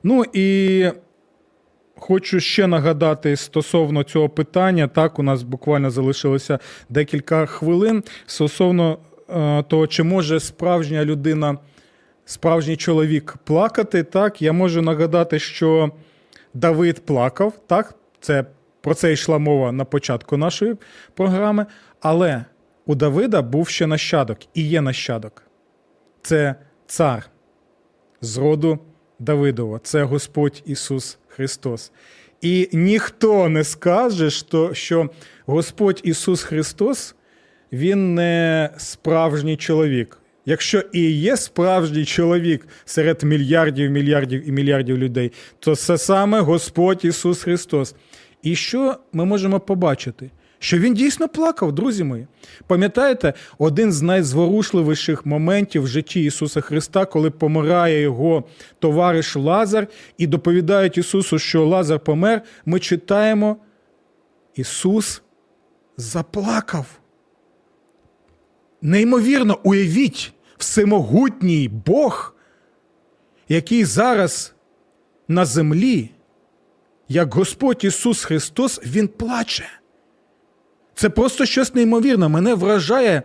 Ну 0.03 0.25
і 0.33 0.87
хочу 1.97 2.41
ще 2.41 2.67
нагадати 2.67 3.37
стосовно 3.37 4.03
цього 4.03 4.29
питання. 4.29 4.88
Так, 4.88 5.19
у 5.19 5.23
нас 5.23 5.43
буквально 5.43 5.91
залишилося 5.91 6.59
декілька 6.88 7.47
хвилин 7.47 8.03
стосовно 8.27 8.99
е, 9.29 9.62
того, 9.62 9.87
чи 9.87 10.03
може 10.03 10.41
справжня 10.41 11.05
людина, 11.05 11.59
справжній 12.25 12.77
чоловік 12.77 13.37
плакати. 13.45 14.03
Так, 14.03 14.43
я 14.43 14.53
можу 14.53 14.83
нагадати, 14.83 15.38
що 15.38 15.91
Давид 16.55 17.07
плакав, 17.07 17.53
так, 17.67 17.95
це 18.21 18.45
про 18.81 18.95
це 18.95 19.12
йшла 19.12 19.38
мова 19.38 19.73
на 19.73 19.85
початку 19.85 20.37
нашої 20.37 20.77
програми. 21.15 21.67
Але 22.01 22.45
у 22.87 22.95
Давида 22.95 23.43
був 23.43 23.69
ще 23.69 23.87
нащадок 23.87 24.38
і 24.55 24.62
є 24.62 24.81
нащадок. 24.81 25.43
Це 26.23 26.55
цар 26.87 27.31
з 28.21 28.37
роду 28.37 28.79
Давидова, 29.19 29.81
це 29.83 30.03
Господь 30.03 30.62
Ісус 30.67 31.19
Христос. 31.29 31.93
І 32.41 32.69
ніхто 32.73 33.49
не 33.49 33.65
скаже, 33.65 34.31
що 34.73 35.11
Господь 35.47 36.01
Ісус 36.05 36.43
Христос, 36.43 37.15
Він 37.73 38.15
не 38.15 38.71
справжній 38.77 39.57
чоловік. 39.57 40.21
Якщо 40.46 40.83
і 40.92 41.11
є 41.11 41.37
справжній 41.37 42.05
чоловік 42.05 42.68
серед 42.85 43.22
мільярдів, 43.22 43.90
мільярдів 43.90 44.48
і 44.48 44.52
мільярдів 44.52 44.98
людей, 44.98 45.33
то 45.59 45.76
це 45.76 45.98
саме 45.98 46.40
Господь 46.40 47.05
Ісус 47.05 47.42
Христос. 47.42 47.94
І 48.42 48.55
що 48.55 48.96
ми 49.12 49.24
можемо 49.24 49.61
побачити? 49.61 50.31
Що 50.59 50.78
він 50.78 50.94
дійсно 50.94 51.28
плакав, 51.28 51.72
друзі 51.72 52.05
мої. 52.05 52.26
Пам'ятаєте, 52.66 53.33
один 53.59 53.92
з 53.92 54.02
найзворушливіших 54.02 55.26
моментів 55.26 55.83
в 55.83 55.87
житті 55.87 56.24
Ісуса 56.24 56.61
Христа, 56.61 57.05
коли 57.05 57.31
помирає 57.31 58.00
його 58.00 58.44
товариш 58.78 59.37
Лазар, 59.37 59.87
і 60.18 60.26
доповідають 60.26 60.98
Ісусу, 60.98 61.38
що 61.38 61.66
Лазар 61.66 62.00
помер, 62.00 62.42
ми 62.66 62.81
читаємо, 62.81 63.57
Ісус 64.55 65.22
заплакав. 65.96 67.02
Неймовірно, 68.83 69.59
уявіть, 69.62 70.33
всемогутній 70.59 71.68
Бог, 71.68 72.35
який 73.49 73.85
зараз 73.85 74.55
на 75.29 75.45
землі, 75.45 76.11
як 77.09 77.35
Господь 77.35 77.85
Ісус 77.85 78.25
Христос, 78.25 78.81
Він 78.87 79.09
плаче. 79.09 79.68
Це 80.95 81.11
просто 81.11 81.47
щось 81.47 81.75
неймовірне. 81.75 82.29
Мене 82.29 82.55
вражає 82.55 83.23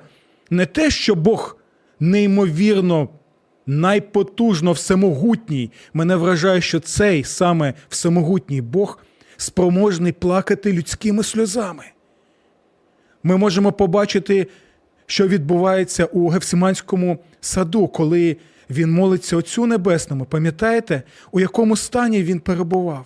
не 0.50 0.66
те, 0.66 0.90
що 0.90 1.16
Бог 1.16 1.58
неймовірно, 2.00 3.10
найпотужно 3.66 4.72
всемогутній. 4.72 5.72
Мене 5.94 6.16
вражає, 6.16 6.62
що 6.62 6.80
цей 6.80 7.24
саме 7.24 7.74
всемогутній 7.90 8.62
Бог 8.62 9.00
спроможний 9.38 10.12
плакати 10.12 10.74
людськими 10.74 11.24
сльозами. 11.24 11.84
Ми 13.24 13.38
можемо 13.38 13.72
побачити, 13.72 14.48
що 15.08 15.28
відбувається 15.28 16.06
у 16.06 16.28
Гефсиманському 16.30 17.18
саду, 17.42 17.88
коли 17.88 18.38
він 18.70 18.92
молиться 18.92 19.38
Отцю 19.38 19.66
Небесному. 19.66 20.26
Пам'ятаєте, 20.26 21.04
у 21.32 21.40
якому 21.40 21.76
стані 21.76 22.24
він 22.24 22.40
перебував? 22.40 23.06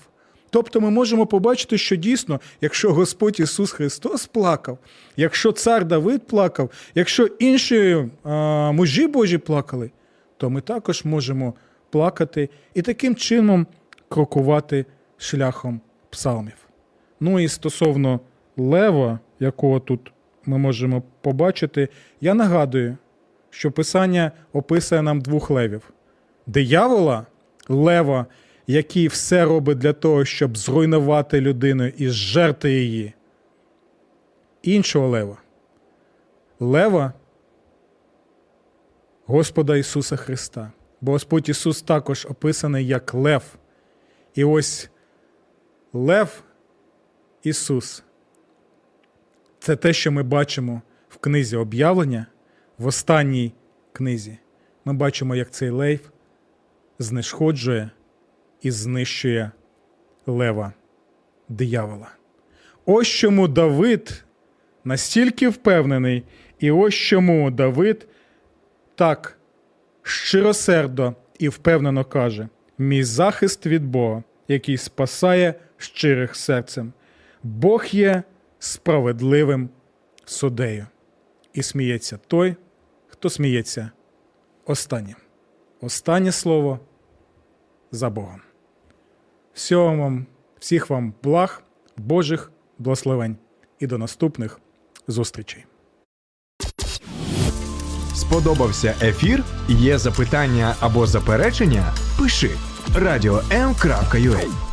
Тобто 0.49 0.81
ми 0.81 0.89
можемо 0.89 1.25
побачити, 1.25 1.77
що 1.77 1.95
дійсно, 1.95 2.39
якщо 2.61 2.93
Господь 2.93 3.39
Ісус 3.39 3.71
Христос 3.71 4.25
плакав, 4.25 4.77
якщо 5.17 5.51
цар 5.51 5.85
Давид 5.85 6.27
плакав, 6.27 6.69
якщо 6.95 7.25
інші 7.25 8.05
а, 8.23 8.71
мужі 8.71 9.07
Божі 9.07 9.37
плакали, 9.37 9.91
то 10.37 10.49
ми 10.49 10.61
також 10.61 11.05
можемо 11.05 11.53
плакати 11.89 12.49
і 12.73 12.81
таким 12.81 13.15
чином 13.15 13.67
крокувати 14.09 14.85
шляхом 15.17 15.81
псалмів. 16.09 16.57
Ну 17.19 17.39
і 17.39 17.47
стосовно 17.47 18.19
лева, 18.57 19.19
якого 19.39 19.79
тут 19.79 20.11
ми 20.45 20.57
можемо 20.57 21.03
побачити, 21.21 21.89
я 22.21 22.33
нагадую, 22.33 22.97
що 23.49 23.71
Писання 23.71 24.31
описує 24.53 25.01
нам 25.01 25.21
двох 25.21 25.49
левів: 25.49 25.93
диявола, 26.47 27.25
лева 27.69 28.25
який 28.67 29.07
все 29.07 29.45
робить 29.45 29.77
для 29.77 29.93
того, 29.93 30.25
щоб 30.25 30.57
зруйнувати 30.57 31.41
людину 31.41 31.87
і 31.87 32.09
зжерти 32.09 32.71
її. 32.71 33.13
Іншого 34.63 35.07
лева. 35.07 35.37
Лева 36.59 37.13
Господа 39.25 39.77
Ісуса 39.77 40.15
Христа. 40.15 40.71
Бо 41.01 41.11
Господь 41.11 41.49
Ісус 41.49 41.81
також 41.81 42.27
описаний 42.29 42.87
як 42.87 43.13
Лев. 43.13 43.43
І 44.35 44.43
ось 44.43 44.89
Лев 45.93 46.43
Ісус. 47.43 48.03
Це 49.61 49.75
те, 49.75 49.93
що 49.93 50.11
ми 50.11 50.23
бачимо 50.23 50.81
в 51.09 51.17
книзі 51.17 51.55
об'явлення, 51.55 52.25
в 52.77 52.85
останній 52.85 53.53
книзі. 53.93 54.37
Ми 54.85 54.93
бачимо, 54.93 55.35
як 55.35 55.51
цей 55.51 55.69
лев 55.69 55.99
знешкоджує 56.99 57.89
і 58.61 58.71
знищує 58.71 59.51
лева 60.25 60.73
диявола. 61.49 62.07
Ось 62.85 63.07
чому 63.07 63.47
Давид 63.47 64.23
настільки 64.83 65.49
впевнений, 65.49 66.23
і 66.59 66.71
ось 66.71 66.93
чому 66.93 67.51
Давид 67.51 68.07
так 68.95 69.37
щиросердо 70.03 71.15
і 71.39 71.49
впевнено 71.49 72.05
каже: 72.05 72.47
мій 72.77 73.03
захист 73.03 73.65
від 73.65 73.85
Бога, 73.85 74.23
який 74.47 74.77
спасає 74.77 75.53
щирих 75.77 76.35
серцем. 76.35 76.93
Бог 77.43 77.85
є 77.85 78.23
справедливим 78.61 79.69
судею. 80.25 80.87
І 81.53 81.63
сміється 81.63 82.19
той, 82.27 82.55
хто 83.07 83.29
сміється 83.29 83.91
останнім. 84.65 85.15
Останнє 85.81 86.31
слово 86.31 86.79
за 87.91 88.09
Богом. 88.09 88.41
Всього 89.53 89.95
вам, 89.97 90.25
всіх 90.59 90.89
вам 90.89 91.13
благ, 91.23 91.63
Божих 91.97 92.51
благословень 92.77 93.37
і 93.79 93.87
до 93.87 93.97
наступних 93.97 94.59
зустрічей. 95.07 95.65
Сподобався 98.15 98.95
ефір? 99.01 99.43
Є 99.67 99.97
запитання 99.97 100.75
або 100.79 101.07
заперечення? 101.07 101.93
Пиши 102.19 102.49
радіом.ua 102.95 104.70